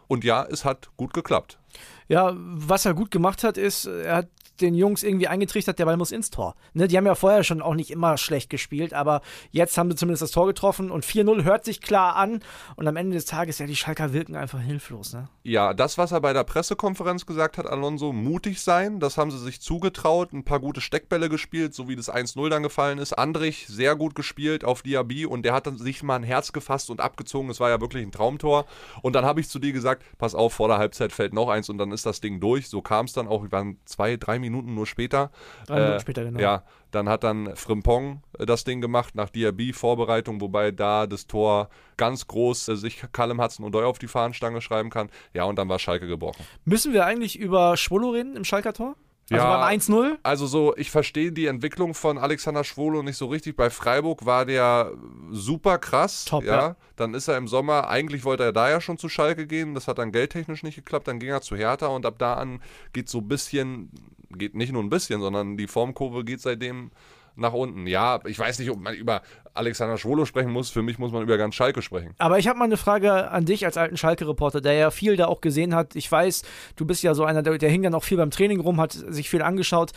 Und 0.07 0.23
ja, 0.23 0.45
es 0.49 0.65
hat 0.65 0.89
gut 0.97 1.13
geklappt. 1.13 1.59
Ja, 2.07 2.33
was 2.35 2.85
er 2.85 2.93
gut 2.93 3.11
gemacht 3.11 3.43
hat, 3.43 3.57
ist, 3.57 3.85
er 3.85 4.15
hat 4.17 4.27
den 4.61 4.75
Jungs 4.75 5.03
irgendwie 5.03 5.27
eingetrichtert, 5.27 5.79
der 5.79 5.85
Ball 5.85 5.97
muss 5.97 6.11
ins 6.11 6.29
Tor. 6.29 6.55
Ne, 6.73 6.87
die 6.87 6.97
haben 6.97 7.05
ja 7.05 7.15
vorher 7.15 7.43
schon 7.43 7.61
auch 7.61 7.75
nicht 7.75 7.91
immer 7.91 8.17
schlecht 8.17 8.49
gespielt, 8.49 8.93
aber 8.93 9.21
jetzt 9.51 9.77
haben 9.77 9.89
sie 9.91 9.95
zumindest 9.95 10.21
das 10.23 10.31
Tor 10.31 10.47
getroffen 10.47 10.91
und 10.91 11.05
4-0 11.05 11.43
hört 11.43 11.65
sich 11.65 11.81
klar 11.81 12.15
an 12.15 12.41
und 12.75 12.87
am 12.87 12.95
Ende 12.95 13.15
des 13.15 13.25
Tages, 13.25 13.59
ja, 13.59 13.65
die 13.65 13.75
Schalker 13.75 14.13
wirken 14.13 14.35
einfach 14.35 14.59
hilflos. 14.59 15.13
Ne? 15.13 15.29
Ja, 15.43 15.73
das, 15.73 15.97
was 15.97 16.11
er 16.11 16.21
bei 16.21 16.33
der 16.33 16.43
Pressekonferenz 16.43 17.25
gesagt 17.25 17.57
hat, 17.57 17.67
Alonso, 17.67 18.11
mutig 18.11 18.61
sein, 18.61 18.99
das 18.99 19.17
haben 19.17 19.31
sie 19.31 19.39
sich 19.39 19.61
zugetraut, 19.61 20.33
ein 20.33 20.43
paar 20.43 20.59
gute 20.59 20.81
Steckbälle 20.81 21.29
gespielt, 21.29 21.73
so 21.73 21.87
wie 21.87 21.95
das 21.95 22.11
1-0 22.11 22.49
dann 22.49 22.63
gefallen 22.63 22.97
ist. 22.97 23.13
Andrich 23.13 23.67
sehr 23.67 23.95
gut 23.95 24.15
gespielt 24.15 24.65
auf 24.65 24.81
Diaby 24.81 25.25
und 25.25 25.43
der 25.43 25.53
hat 25.53 25.67
dann 25.67 25.77
sich 25.77 26.03
mal 26.03 26.15
ein 26.15 26.23
Herz 26.23 26.51
gefasst 26.51 26.89
und 26.89 27.01
abgezogen, 27.01 27.49
es 27.49 27.59
war 27.59 27.69
ja 27.69 27.79
wirklich 27.81 28.03
ein 28.03 28.11
Traumtor 28.11 28.65
und 29.01 29.13
dann 29.13 29.25
habe 29.25 29.39
ich 29.39 29.49
zu 29.49 29.59
dir 29.59 29.71
gesagt, 29.71 30.03
pass 30.17 30.35
auf, 30.35 30.53
vor 30.53 30.67
der 30.67 30.77
Halbzeit 30.77 31.11
fällt 31.11 31.33
noch 31.33 31.49
eins 31.49 31.69
und 31.69 31.77
dann 31.77 31.91
ist 31.91 32.05
das 32.05 32.21
Ding 32.21 32.39
durch, 32.39 32.69
so 32.69 32.81
kam 32.81 33.05
es 33.05 33.13
dann 33.13 33.27
auch, 33.27 33.43
wir 33.43 33.51
waren 33.51 33.77
zwei, 33.85 34.17
drei 34.17 34.39
Minuten 34.39 34.46
Minuten 34.49 34.73
nur 34.73 34.85
später. 34.85 35.31
Drei 35.65 35.75
Minuten 35.75 35.97
äh, 35.97 35.99
später, 35.99 36.23
genau. 36.23 36.39
Ja, 36.39 36.63
dann 36.91 37.09
hat 37.09 37.23
dann 37.23 37.55
Frimpong 37.55 38.21
äh, 38.37 38.45
das 38.45 38.63
Ding 38.63 38.81
gemacht 38.81 39.15
nach 39.15 39.29
Diaby-Vorbereitung, 39.29 40.41
wobei 40.41 40.71
da 40.71 41.07
das 41.07 41.27
Tor 41.27 41.69
ganz 41.97 42.27
groß 42.27 42.69
äh, 42.69 42.75
sich 42.75 43.03
Callum 43.11 43.41
Hudson-Odoi 43.41 43.83
auf 43.83 43.99
die 43.99 44.07
Fahnenstange 44.07 44.61
schreiben 44.61 44.89
kann. 44.89 45.09
Ja, 45.33 45.45
und 45.45 45.57
dann 45.57 45.69
war 45.69 45.79
Schalke 45.79 46.07
gebrochen. 46.07 46.45
Müssen 46.65 46.93
wir 46.93 47.05
eigentlich 47.05 47.37
über 47.37 47.77
Schwolo 47.77 48.11
reden 48.11 48.35
im 48.35 48.43
Schalker 48.43 48.73
Tor? 48.73 48.95
Also 49.29 49.43
ja, 49.43 49.57
beim 49.57 49.77
1-0? 49.77 50.17
Also 50.23 50.47
so, 50.47 50.75
ich 50.77 50.89
verstehe 50.89 51.33
die 51.33 51.47
Entwicklung 51.47 51.93
von 51.93 52.17
Alexander 52.17 52.63
Schwolo 52.63 53.03
nicht 53.03 53.17
so 53.17 53.25
richtig. 53.25 53.57
Bei 53.57 53.69
Freiburg 53.69 54.25
war 54.25 54.45
der 54.45 54.93
super 55.31 55.79
krass. 55.79 56.23
Top, 56.23 56.45
ja. 56.45 56.55
ja. 56.55 56.75
Dann 56.95 57.13
ist 57.13 57.27
er 57.27 57.35
im 57.37 57.49
Sommer, 57.49 57.89
eigentlich 57.89 58.23
wollte 58.23 58.43
er 58.43 58.53
da 58.53 58.69
ja 58.69 58.79
schon 58.79 58.97
zu 58.97 59.09
Schalke 59.09 59.45
gehen. 59.45 59.73
Das 59.73 59.89
hat 59.89 59.97
dann 59.97 60.13
geldtechnisch 60.13 60.63
nicht 60.63 60.75
geklappt. 60.75 61.09
Dann 61.09 61.19
ging 61.19 61.29
er 61.29 61.41
zu 61.41 61.57
Hertha 61.57 61.87
und 61.87 62.05
ab 62.05 62.15
da 62.19 62.35
an 62.35 62.61
geht 62.93 63.09
so 63.09 63.17
ein 63.17 63.27
bisschen, 63.27 63.91
geht 64.29 64.55
nicht 64.55 64.71
nur 64.71 64.83
ein 64.83 64.89
bisschen, 64.89 65.21
sondern 65.21 65.57
die 65.57 65.67
Formkurve 65.67 66.23
geht 66.23 66.41
seitdem 66.41 66.91
nach 67.37 67.53
unten. 67.53 67.87
Ja, 67.87 68.19
ich 68.25 68.37
weiß 68.37 68.59
nicht, 68.59 68.69
ob 68.69 68.79
man 68.79 68.95
über 68.95 69.21
Alexander 69.53 69.97
Schwolo 69.97 70.25
sprechen 70.25 70.51
muss. 70.51 70.69
Für 70.69 70.81
mich 70.81 70.99
muss 70.99 71.11
man 71.11 71.23
über 71.23 71.37
ganz 71.37 71.55
Schalke 71.55 71.81
sprechen. 71.81 72.13
Aber 72.17 72.39
ich 72.39 72.47
habe 72.47 72.59
mal 72.59 72.65
eine 72.65 72.77
Frage 72.77 73.29
an 73.29 73.45
dich 73.45 73.65
als 73.65 73.77
alten 73.77 73.97
Schalke-Reporter, 73.97 74.61
der 74.61 74.73
ja 74.73 74.91
viel 74.91 75.15
da 75.15 75.27
auch 75.27 75.41
gesehen 75.41 75.75
hat. 75.75 75.95
Ich 75.95 76.11
weiß, 76.11 76.43
du 76.75 76.85
bist 76.85 77.03
ja 77.03 77.13
so 77.13 77.23
einer, 77.23 77.43
der, 77.43 77.57
der 77.57 77.69
hing 77.69 77.83
dann 77.83 77.93
auch 77.93 78.03
viel 78.03 78.17
beim 78.17 78.31
Training 78.31 78.59
rum, 78.59 78.81
hat 78.81 78.91
sich 78.91 79.29
viel 79.29 79.41
angeschaut. 79.41 79.91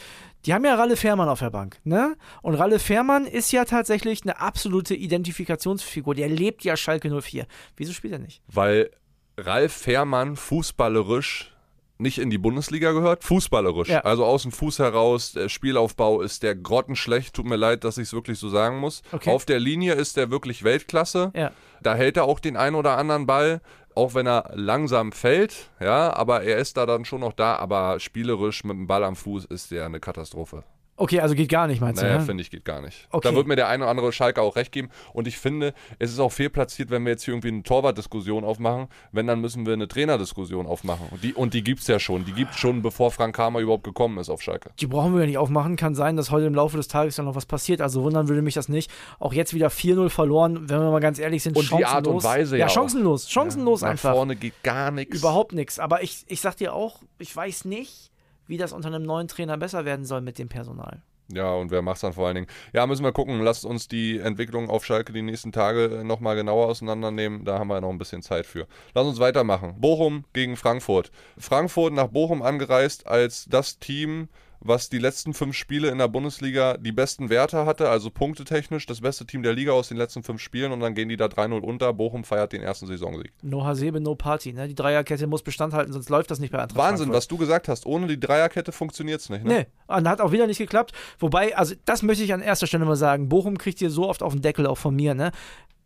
Die 0.46 0.54
haben 0.54 0.64
ja 0.64 0.74
Ralle 0.74 0.96
Fährmann 0.96 1.28
auf 1.28 1.40
der 1.40 1.50
Bank, 1.50 1.78
ne? 1.84 2.16
Und 2.42 2.54
Ralle 2.54 2.78
Fährmann 2.78 3.26
ist 3.26 3.52
ja 3.52 3.64
tatsächlich 3.64 4.22
eine 4.22 4.40
absolute 4.40 4.94
Identifikationsfigur. 4.94 6.14
Der 6.14 6.28
lebt 6.28 6.64
ja 6.64 6.76
Schalke 6.76 7.10
04. 7.20 7.46
Wieso 7.76 7.92
spielt 7.92 8.14
er 8.14 8.18
nicht? 8.18 8.42
Weil 8.48 8.90
Ralf 9.36 9.72
Fährmann 9.72 10.36
fußballerisch 10.36 11.54
nicht 12.00 12.18
in 12.18 12.30
die 12.30 12.38
Bundesliga 12.38 12.92
gehört, 12.92 13.24
fußballerisch. 13.24 13.88
Ja. 13.88 14.00
Also 14.00 14.24
aus 14.24 14.42
dem 14.42 14.52
Fuß 14.52 14.78
heraus, 14.78 15.32
der 15.32 15.48
Spielaufbau 15.48 16.22
ist 16.22 16.42
der 16.42 16.54
grottenschlecht. 16.54 17.34
Tut 17.34 17.46
mir 17.46 17.56
leid, 17.56 17.84
dass 17.84 17.98
ich 17.98 18.04
es 18.04 18.12
wirklich 18.12 18.38
so 18.38 18.48
sagen 18.48 18.78
muss. 18.78 19.02
Okay. 19.12 19.30
Auf 19.30 19.44
der 19.44 19.60
Linie 19.60 19.94
ist 19.94 20.16
er 20.18 20.30
wirklich 20.30 20.64
Weltklasse. 20.64 21.32
Ja. 21.34 21.52
Da 21.82 21.94
hält 21.94 22.16
er 22.16 22.24
auch 22.24 22.40
den 22.40 22.56
einen 22.56 22.76
oder 22.76 22.96
anderen 22.96 23.26
Ball, 23.26 23.60
auch 23.94 24.14
wenn 24.14 24.26
er 24.26 24.50
langsam 24.54 25.12
fällt. 25.12 25.70
Ja, 25.80 26.12
aber 26.14 26.42
er 26.42 26.58
ist 26.58 26.76
da 26.76 26.86
dann 26.86 27.04
schon 27.04 27.20
noch 27.20 27.32
da. 27.32 27.56
Aber 27.56 28.00
spielerisch 28.00 28.64
mit 28.64 28.76
dem 28.76 28.86
Ball 28.86 29.04
am 29.04 29.16
Fuß 29.16 29.44
ist 29.46 29.72
er 29.72 29.86
eine 29.86 30.00
Katastrophe. 30.00 30.64
Okay, 31.00 31.18
also 31.20 31.34
geht 31.34 31.48
gar 31.48 31.66
nicht, 31.66 31.80
meinst 31.80 32.02
naja, 32.02 32.16
du? 32.16 32.20
Ne? 32.20 32.26
finde 32.26 32.42
ich, 32.42 32.50
geht 32.50 32.66
gar 32.66 32.82
nicht. 32.82 33.08
Okay. 33.10 33.26
Da 33.26 33.34
wird 33.34 33.46
mir 33.46 33.56
der 33.56 33.68
eine 33.68 33.84
oder 33.84 33.90
andere 33.90 34.12
Schalke 34.12 34.42
auch 34.42 34.54
recht 34.54 34.70
geben. 34.70 34.90
Und 35.14 35.26
ich 35.26 35.38
finde, 35.38 35.72
es 35.98 36.12
ist 36.12 36.20
auch 36.20 36.30
fehlplatziert, 36.30 36.90
wenn 36.90 37.04
wir 37.04 37.12
jetzt 37.12 37.24
hier 37.24 37.32
irgendwie 37.32 37.48
eine 37.48 37.62
Torwartdiskussion 37.62 38.44
aufmachen. 38.44 38.86
Wenn, 39.10 39.26
dann 39.26 39.40
müssen 39.40 39.64
wir 39.64 39.72
eine 39.72 39.88
Trainerdiskussion 39.88 40.66
aufmachen. 40.66 41.06
Und 41.10 41.24
die, 41.24 41.32
und 41.32 41.54
die 41.54 41.64
gibt 41.64 41.80
es 41.80 41.86
ja 41.86 41.98
schon. 41.98 42.26
Die 42.26 42.32
gibt 42.32 42.50
es 42.50 42.58
schon, 42.58 42.82
bevor 42.82 43.10
Frank 43.12 43.34
Kramer 43.34 43.60
überhaupt 43.60 43.84
gekommen 43.84 44.18
ist 44.18 44.28
auf 44.28 44.42
Schalke. 44.42 44.72
Die 44.78 44.86
brauchen 44.86 45.14
wir 45.14 45.20
ja 45.20 45.26
nicht 45.26 45.38
aufmachen. 45.38 45.76
Kann 45.76 45.94
sein, 45.94 46.18
dass 46.18 46.30
heute 46.30 46.44
im 46.44 46.54
Laufe 46.54 46.76
des 46.76 46.88
Tages 46.88 47.16
ja 47.16 47.24
noch 47.24 47.34
was 47.34 47.46
passiert. 47.46 47.80
Also 47.80 48.02
wundern 48.02 48.28
würde 48.28 48.42
mich 48.42 48.52
das 48.52 48.68
nicht. 48.68 48.90
Auch 49.18 49.32
jetzt 49.32 49.54
wieder 49.54 49.68
4-0 49.68 50.10
verloren, 50.10 50.68
wenn 50.68 50.80
wir 50.80 50.90
mal 50.90 51.00
ganz 51.00 51.18
ehrlich 51.18 51.42
sind. 51.42 51.56
Und 51.56 51.70
die 51.70 51.86
Art 51.86 52.06
und 52.06 52.22
Weise 52.22 52.58
ja. 52.58 52.66
Ja, 52.66 52.68
chancenlos. 52.68 53.30
Chancenlos 53.30 53.80
ja, 53.80 53.88
einfach. 53.88 54.10
Nach 54.10 54.16
vorne 54.16 54.36
geht 54.36 54.62
gar 54.62 54.90
nichts. 54.90 55.16
Überhaupt 55.16 55.54
nichts. 55.54 55.78
Aber 55.78 56.02
ich, 56.02 56.24
ich 56.26 56.42
sag 56.42 56.58
dir 56.58 56.74
auch, 56.74 57.00
ich 57.18 57.34
weiß 57.34 57.64
nicht, 57.64 58.10
wie 58.50 58.58
das 58.58 58.72
unter 58.72 58.88
einem 58.88 59.04
neuen 59.04 59.28
Trainer 59.28 59.56
besser 59.56 59.84
werden 59.84 60.04
soll 60.04 60.20
mit 60.20 60.38
dem 60.38 60.48
Personal. 60.48 61.02
Ja, 61.32 61.54
und 61.54 61.70
wer 61.70 61.80
macht 61.80 61.96
es 61.96 62.00
dann 62.00 62.12
vor 62.12 62.26
allen 62.26 62.34
Dingen? 62.34 62.46
Ja, 62.72 62.86
müssen 62.86 63.04
wir 63.04 63.12
gucken. 63.12 63.40
Lasst 63.40 63.64
uns 63.64 63.86
die 63.86 64.18
Entwicklung 64.18 64.68
auf 64.68 64.84
Schalke 64.84 65.12
die 65.12 65.22
nächsten 65.22 65.52
Tage 65.52 66.02
nochmal 66.04 66.34
genauer 66.34 66.66
auseinandernehmen. 66.66 67.44
Da 67.44 67.58
haben 67.58 67.68
wir 67.68 67.80
noch 67.80 67.90
ein 67.90 67.98
bisschen 67.98 68.22
Zeit 68.22 68.46
für. 68.46 68.66
Lass 68.94 69.06
uns 69.06 69.20
weitermachen. 69.20 69.80
Bochum 69.80 70.24
gegen 70.32 70.56
Frankfurt. 70.56 71.12
Frankfurt 71.38 71.92
nach 71.92 72.08
Bochum 72.08 72.42
angereist 72.42 73.06
als 73.06 73.46
das 73.48 73.78
Team, 73.78 74.28
was 74.60 74.90
die 74.90 74.98
letzten 74.98 75.32
fünf 75.32 75.56
Spiele 75.56 75.88
in 75.88 75.98
der 75.98 76.08
Bundesliga 76.08 76.76
die 76.76 76.92
besten 76.92 77.30
Werte 77.30 77.64
hatte, 77.64 77.88
also 77.88 78.10
punktetechnisch 78.10 78.86
das 78.86 79.00
beste 79.00 79.26
Team 79.26 79.42
der 79.42 79.54
Liga 79.54 79.72
aus 79.72 79.88
den 79.88 79.96
letzten 79.96 80.22
fünf 80.22 80.40
Spielen 80.40 80.72
und 80.72 80.80
dann 80.80 80.94
gehen 80.94 81.08
die 81.08 81.16
da 81.16 81.26
3-0 81.26 81.60
unter. 81.60 81.92
Bochum 81.92 82.24
feiert 82.24 82.52
den 82.52 82.62
ersten 82.62 82.86
Saisonsieg. 82.86 83.32
No 83.42 83.64
Hasebe, 83.64 84.00
no 84.00 84.14
Party. 84.14 84.52
Ne? 84.52 84.68
Die 84.68 84.74
Dreierkette 84.74 85.26
muss 85.26 85.42
Bestand 85.42 85.72
halten, 85.72 85.92
sonst 85.92 86.10
läuft 86.10 86.30
das 86.30 86.40
nicht 86.40 86.52
bei 86.52 86.58
Eintracht 86.58 86.78
Wahnsinn, 86.78 87.06
Frankfurt. 87.06 87.16
was 87.16 87.28
du 87.28 87.36
gesagt 87.38 87.68
hast. 87.68 87.86
Ohne 87.86 88.06
die 88.06 88.20
Dreierkette 88.20 88.72
funktioniert 88.72 89.20
es 89.20 89.30
nicht. 89.30 89.44
Ne? 89.44 89.66
Nee, 89.88 89.94
und 89.94 90.08
hat 90.08 90.20
auch 90.20 90.32
wieder 90.32 90.46
nicht 90.46 90.58
geklappt. 90.58 90.92
Wobei, 91.18 91.56
also 91.56 91.74
das 91.86 92.02
möchte 92.02 92.22
ich 92.22 92.32
an 92.32 92.42
erster 92.42 92.66
Stelle 92.66 92.84
mal 92.84 92.96
sagen. 92.96 93.28
Bochum 93.28 93.56
kriegt 93.56 93.78
hier 93.78 93.90
so 93.90 94.08
oft 94.08 94.22
auf 94.22 94.32
den 94.32 94.42
Deckel, 94.42 94.66
auch 94.66 94.78
von 94.78 94.94
mir. 94.94 95.14
Ne? 95.14 95.32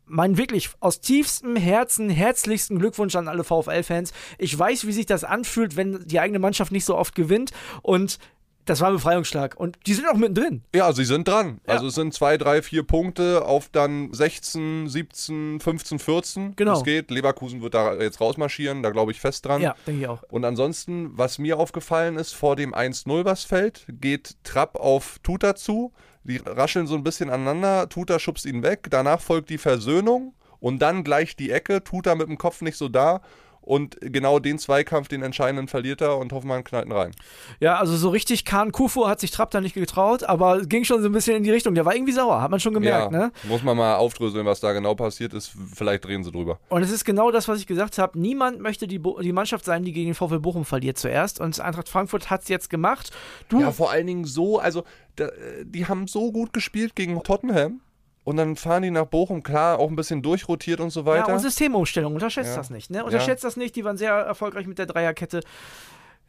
mein 0.07 0.37
wirklich 0.37 0.69
aus 0.81 1.01
tiefstem 1.01 1.57
Herzen 1.57 2.11
herzlichsten 2.11 2.79
Glückwunsch 2.79 3.17
an 3.17 3.27
alle 3.27 3.43
VfL-Fans. 3.43 4.13
Ich 4.37 4.59
weiß, 4.59 4.87
wie 4.87 4.93
sich 4.93 5.07
das 5.07 5.25
anfühlt, 5.25 5.77
wenn 5.77 6.07
die 6.07 6.21
eigene 6.21 6.39
Mannschaft 6.39 6.73
nicht 6.73 6.85
so 6.85 6.95
oft 6.95 7.15
gewinnt. 7.15 7.53
Und 7.81 8.19
das 8.65 8.81
war 8.81 8.89
ein 8.89 8.95
Befreiungsschlag. 8.95 9.57
Und 9.57 9.79
die 9.87 9.95
sind 9.95 10.09
auch 10.09 10.15
mittendrin. 10.15 10.63
Ja, 10.75 10.93
sie 10.93 11.05
sind 11.05 11.29
dran. 11.29 11.61
Ja. 11.67 11.75
Also 11.75 11.89
es 11.89 11.95
sind 11.95 12.15
zwei, 12.15 12.37
drei, 12.39 12.63
vier 12.63 12.83
Punkte 12.83 13.45
auf 13.45 13.69
dann 13.71 14.13
16, 14.13 14.89
17, 14.89 15.61
15, 15.61 15.99
14. 15.99 16.57
Genau. 16.57 16.73
Das 16.73 16.85
geht. 16.85 17.11
Leverkusen 17.11 17.63
wird 17.63 17.75
da 17.75 17.95
jetzt 17.95 18.21
rausmarschieren, 18.21 18.83
da 18.83 18.91
glaube 18.91 19.13
ich 19.13 19.21
fest 19.21 19.47
dran. 19.47 19.61
Ja, 19.63 19.75
denke 19.87 20.01
ich 20.01 20.09
auch. 20.09 20.23
Und 20.31 20.45
ansonsten, 20.45 21.17
was 21.17 21.39
mir 21.39 21.59
aufgefallen 21.59 22.17
ist, 22.17 22.35
vor 22.35 22.57
dem 22.57 22.75
1-0, 22.75 23.25
was 23.25 23.45
fällt, 23.45 23.87
geht 23.89 24.37
Trapp 24.45 24.77
auf 24.77 25.19
Tuta 25.23 25.55
zu. 25.55 25.93
Die 26.25 26.39
rascheln 26.39 26.87
so 26.87 26.95
ein 26.95 27.05
bisschen 27.05 27.31
aneinander. 27.31 27.89
Tuta 27.89 28.19
schubst 28.19 28.47
ihn 28.47 28.63
weg. 28.63 28.87
Danach 28.91 29.21
folgt 29.21 29.51
die 29.51 29.59
Versöhnung. 29.59 30.35
Und 30.59 30.79
dann 30.81 31.05
gleich 31.05 31.37
die 31.37 31.51
Ecke. 31.51 31.85
Tuta 31.85 32.15
mit 32.15 32.29
dem 32.29 32.39
Kopf 32.39 32.63
nicht 32.63 32.79
so 32.79 32.89
da. 32.89 33.21
Und 33.65 33.97
genau 34.01 34.39
den 34.39 34.59
Zweikampf, 34.59 35.09
den 35.09 35.23
entscheidenden 35.23 35.69
verliert 35.69 36.03
er 36.03 36.19
und 36.19 36.33
Hoffmann 36.33 36.65
knallt 36.65 36.87
ihn 36.87 36.93
rein. 36.93 37.13
Ja, 37.61 37.79
also 37.79 37.97
so 37.97 38.11
richtig 38.11 38.45
Kahn 38.45 38.73
Kufu 38.73 39.09
hat 39.09 39.21
sich 39.21 39.31
Trapp 39.31 39.51
da 39.53 39.61
nicht 39.63 39.75
getraut, 39.75 40.23
aber 40.23 40.61
ging 40.67 40.85
schon 40.85 41.01
so 41.01 41.09
ein 41.09 41.13
bisschen 41.13 41.37
in 41.37 41.45
die 41.45 41.51
Richtung. 41.51 41.75
Der 41.75 41.87
war 41.87 41.95
irgendwie 41.95 42.13
sauer, 42.13 42.43
hat 42.43 42.51
man 42.51 42.61
schon 42.61 42.75
gemerkt, 42.75 43.13
ja, 43.13 43.19
ne? 43.19 43.33
Muss 43.45 43.63
man 43.63 43.77
mal 43.77 43.97
aufdröseln, 43.97 44.45
was 44.45 44.61
da 44.61 44.73
genau 44.73 44.95
passiert 44.95 45.33
ist. 45.33 45.53
Vielleicht 45.75 46.05
drehen 46.05 46.23
sie 46.25 46.31
drüber. 46.31 46.59
Und 46.69 46.83
es 46.83 46.91
ist 46.91 47.05
genau 47.05 47.31
das, 47.31 47.49
was 47.49 47.59
ich 47.59 47.67
gesagt 47.67 47.97
habe. 47.97 48.19
Niemand 48.19 48.61
möchte 48.61 48.87
die, 48.87 48.99
Bo 48.99 49.19
die 49.21 49.33
Mannschaft 49.33 49.65
sein, 49.65 49.83
die 49.83 49.93
gegen 49.93 50.11
den 50.11 50.15
VfL 50.15 50.41
Bochum 50.41 50.67
verliert 50.67 50.99
zuerst. 50.99 51.41
Und 51.41 51.59
Eintracht 51.59 51.89
Frankfurt 51.89 52.29
hat 52.31 52.43
es 52.43 52.49
jetzt 52.49 52.69
gemacht. 52.69 53.13
Du 53.49 53.61
ja, 53.61 53.73
vor 53.73 53.91
allen 53.91 54.07
Dingen 54.07 54.25
so, 54.25 54.59
also 54.59 54.85
da, 55.17 55.31
die 55.65 55.87
haben 55.87 56.07
so 56.07 56.33
gut 56.33 56.53
gespielt 56.53 56.95
gegen 56.95 57.23
Tottenham. 57.23 57.81
Und 58.25 58.39
dann 58.39 58.57
fahren 58.57 58.83
die 58.83 58.91
nach 58.91 59.05
Bochum, 59.05 59.43
klar, 59.43 59.79
auch 59.79 59.89
ein 59.89 59.97
bisschen 59.97 60.23
durchrotiert 60.23 60.81
und 60.81 60.91
so 60.91 61.05
weiter. 61.05 61.29
Ja, 61.29 61.35
und 61.35 61.41
Systemumstellung, 61.41 62.15
unterschätzt 62.15 62.51
ja. 62.51 62.57
das 62.57 62.71
nicht. 62.71 62.91
Ne? 62.91 63.05
Unterschätzt 63.05 63.43
ja. 63.43 63.49
das 63.49 63.57
nicht, 63.57 63.77
die 63.77 63.85
waren 63.85 63.99
sehr 63.99 64.13
erfolgreich 64.13 64.67
mit 64.67 64.79
der 64.79 64.87
Dreierkette. 64.87 65.41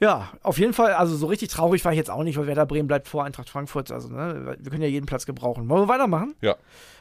Ja, 0.01 0.33
auf 0.43 0.57
jeden 0.57 0.73
Fall, 0.73 0.93
also 0.93 1.15
so 1.15 1.27
richtig 1.27 1.49
traurig 1.49 1.85
war 1.85 1.93
ich 1.93 1.97
jetzt 1.97 2.09
auch 2.09 2.23
nicht, 2.23 2.37
weil 2.37 2.47
Werder 2.47 2.65
Bremen 2.65 2.87
bleibt 2.87 3.07
vor 3.07 3.23
Eintracht 3.23 3.49
Frankfurt. 3.49 3.91
Also, 3.91 4.09
ne, 4.09 4.57
wir 4.59 4.69
können 4.69 4.81
ja 4.81 4.89
jeden 4.89 5.05
Platz 5.05 5.25
gebrauchen. 5.25 5.69
Wollen 5.69 5.83
wir 5.83 5.87
weitermachen? 5.87 6.35
Ja. 6.41 6.57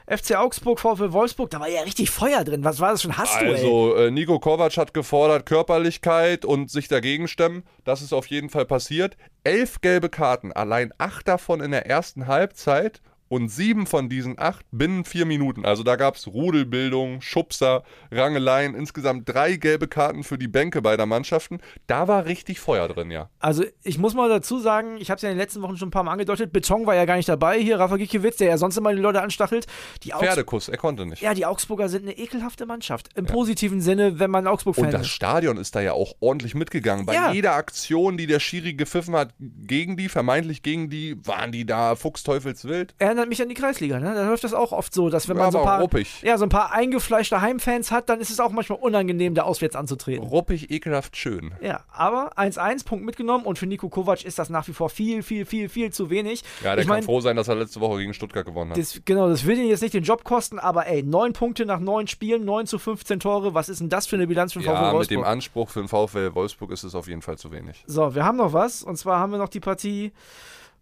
FC 0.06 0.36
Augsburg, 0.36 0.78
VfL 0.78 1.12
Wolfsburg, 1.12 1.50
da 1.50 1.58
war 1.58 1.68
ja 1.68 1.80
richtig 1.80 2.10
Feuer 2.10 2.44
drin. 2.44 2.62
Was 2.62 2.78
war 2.78 2.92
das 2.92 3.02
schon? 3.02 3.16
Hast 3.16 3.40
du, 3.40 3.46
Also, 3.46 3.96
äh, 3.96 4.10
Nico 4.12 4.38
Kovac 4.38 4.76
hat 4.76 4.94
gefordert 4.94 5.44
Körperlichkeit 5.44 6.44
und 6.44 6.70
sich 6.70 6.86
dagegen 6.86 7.26
stemmen. 7.26 7.64
Das 7.84 8.00
ist 8.00 8.12
auf 8.12 8.26
jeden 8.26 8.48
Fall 8.48 8.64
passiert. 8.64 9.16
Elf 9.42 9.80
gelbe 9.80 10.08
Karten, 10.08 10.52
allein 10.52 10.94
acht 10.98 11.26
davon 11.26 11.60
in 11.60 11.72
der 11.72 11.86
ersten 11.86 12.28
Halbzeit 12.28 13.00
und 13.34 13.48
sieben 13.48 13.86
von 13.86 14.08
diesen 14.08 14.38
acht 14.38 14.64
binnen 14.70 15.04
vier 15.04 15.26
Minuten. 15.26 15.64
Also 15.64 15.82
da 15.82 15.96
gab 15.96 16.14
es 16.14 16.28
Rudelbildung, 16.28 17.20
Schubser, 17.20 17.82
Rangeleien, 18.12 18.76
insgesamt 18.76 19.28
drei 19.28 19.56
gelbe 19.56 19.88
Karten 19.88 20.22
für 20.22 20.38
die 20.38 20.46
Bänke 20.46 20.80
beider 20.82 21.04
Mannschaften. 21.04 21.58
Da 21.88 22.06
war 22.06 22.26
richtig 22.26 22.60
Feuer 22.60 22.86
drin, 22.86 23.10
ja. 23.10 23.30
Also 23.40 23.64
ich 23.82 23.98
muss 23.98 24.14
mal 24.14 24.28
dazu 24.28 24.60
sagen, 24.60 24.98
ich 24.98 25.10
habe 25.10 25.16
es 25.16 25.22
ja 25.22 25.30
in 25.30 25.34
den 25.34 25.40
letzten 25.40 25.62
Wochen 25.62 25.76
schon 25.76 25.88
ein 25.88 25.90
paar 25.90 26.04
Mal 26.04 26.12
angedeutet, 26.12 26.52
Beton 26.52 26.86
war 26.86 26.94
ja 26.94 27.06
gar 27.06 27.16
nicht 27.16 27.28
dabei. 27.28 27.58
Hier 27.58 27.80
Rafa 27.80 27.96
Gikiewicz, 27.96 28.36
der 28.36 28.50
ja 28.50 28.56
sonst 28.56 28.76
immer 28.76 28.94
die 28.94 29.00
Leute 29.00 29.20
anstachelt. 29.20 29.66
Die 30.04 30.10
Pferdekuss, 30.10 30.68
er 30.68 30.76
konnte 30.76 31.04
nicht. 31.04 31.20
Ja, 31.20 31.34
die 31.34 31.44
Augsburger 31.44 31.88
sind 31.88 32.02
eine 32.02 32.16
ekelhafte 32.16 32.66
Mannschaft. 32.66 33.08
Im 33.16 33.26
ja. 33.26 33.32
positiven 33.32 33.80
Sinne, 33.80 34.20
wenn 34.20 34.30
man 34.30 34.46
Augsburg-Fan 34.46 34.90
ist. 34.90 34.94
Und 34.94 35.00
das 35.00 35.08
Stadion 35.08 35.56
ist 35.56 35.74
da 35.74 35.80
ja 35.80 35.92
auch 35.92 36.14
ordentlich 36.20 36.54
mitgegangen. 36.54 37.04
Bei 37.04 37.14
ja. 37.14 37.32
jeder 37.32 37.54
Aktion, 37.54 38.16
die 38.16 38.28
der 38.28 38.38
Schiri 38.38 38.74
gepfiffen 38.74 39.16
hat 39.16 39.34
gegen 39.40 39.96
die, 39.96 40.08
vermeintlich 40.08 40.62
gegen 40.62 40.88
die, 40.88 41.16
waren 41.26 41.50
die 41.50 41.66
da 41.66 41.96
fuchsteufelswild. 41.96 42.94
Erinnert 42.98 43.23
erinnert 43.24 43.28
mich 43.28 43.42
an 43.42 43.48
die 43.48 43.54
Kreisliga, 43.54 43.98
ne? 43.98 44.14
Da 44.14 44.26
läuft 44.26 44.44
das 44.44 44.54
auch 44.54 44.72
oft 44.72 44.94
so, 44.94 45.08
dass 45.08 45.28
wenn 45.28 45.36
man 45.36 45.50
so 45.50 45.58
ein, 45.58 45.64
paar, 45.64 45.88
ja, 46.22 46.38
so 46.38 46.44
ein 46.44 46.48
paar 46.48 46.72
eingefleischte 46.72 47.40
Heimfans 47.40 47.90
hat, 47.90 48.08
dann 48.08 48.20
ist 48.20 48.30
es 48.30 48.40
auch 48.40 48.50
manchmal 48.50 48.78
unangenehm, 48.78 49.34
da 49.34 49.42
auswärts 49.42 49.76
anzutreten. 49.76 50.26
Ruppig, 50.26 50.70
ekelhaft 50.70 51.16
schön. 51.16 51.54
Ja, 51.60 51.84
aber 51.90 52.36
1-1, 52.38 52.84
Punkt 52.84 53.04
mitgenommen 53.04 53.44
und 53.44 53.58
für 53.58 53.66
Nico 53.66 53.88
Kovac 53.88 54.24
ist 54.24 54.38
das 54.38 54.50
nach 54.50 54.68
wie 54.68 54.72
vor 54.72 54.90
viel, 54.90 55.22
viel, 55.22 55.44
viel, 55.44 55.68
viel 55.68 55.90
zu 55.90 56.10
wenig. 56.10 56.42
Ja, 56.62 56.74
der 56.74 56.82
ich 56.82 56.86
kann 56.86 56.96
mein, 56.96 57.02
froh 57.02 57.20
sein, 57.20 57.36
dass 57.36 57.48
er 57.48 57.56
letzte 57.56 57.80
Woche 57.80 57.98
gegen 57.98 58.14
Stuttgart 58.14 58.44
gewonnen 58.44 58.70
hat. 58.70 58.78
Das, 58.78 59.00
genau, 59.04 59.28
das 59.28 59.46
will 59.46 59.58
ihn 59.58 59.68
jetzt 59.68 59.82
nicht 59.82 59.94
den 59.94 60.04
Job 60.04 60.24
kosten, 60.24 60.58
aber 60.58 60.86
ey, 60.86 61.02
neun 61.02 61.32
Punkte 61.32 61.66
nach 61.66 61.80
neun 61.80 62.06
Spielen, 62.06 62.44
9 62.44 62.66
zu 62.66 62.78
15 62.78 63.20
Tore, 63.20 63.54
was 63.54 63.68
ist 63.68 63.80
denn 63.80 63.88
das 63.88 64.06
für 64.06 64.16
eine 64.16 64.26
Bilanz 64.26 64.52
für 64.52 64.60
den 64.60 64.66
ja, 64.66 64.74
VfL 64.74 64.82
Wolfsburg? 64.94 65.00
mit 65.00 65.10
dem 65.10 65.24
Anspruch 65.24 65.70
für 65.70 65.80
den 65.80 65.88
VfL 65.88 66.34
Wolfsburg 66.34 66.70
ist 66.70 66.84
es 66.84 66.94
auf 66.94 67.08
jeden 67.08 67.22
Fall 67.22 67.38
zu 67.38 67.50
wenig. 67.50 67.84
So, 67.86 68.14
wir 68.14 68.24
haben 68.24 68.36
noch 68.36 68.52
was 68.52 68.82
und 68.82 68.96
zwar 68.96 69.18
haben 69.18 69.32
wir 69.32 69.38
noch 69.38 69.48
die 69.48 69.60
Partie 69.60 70.12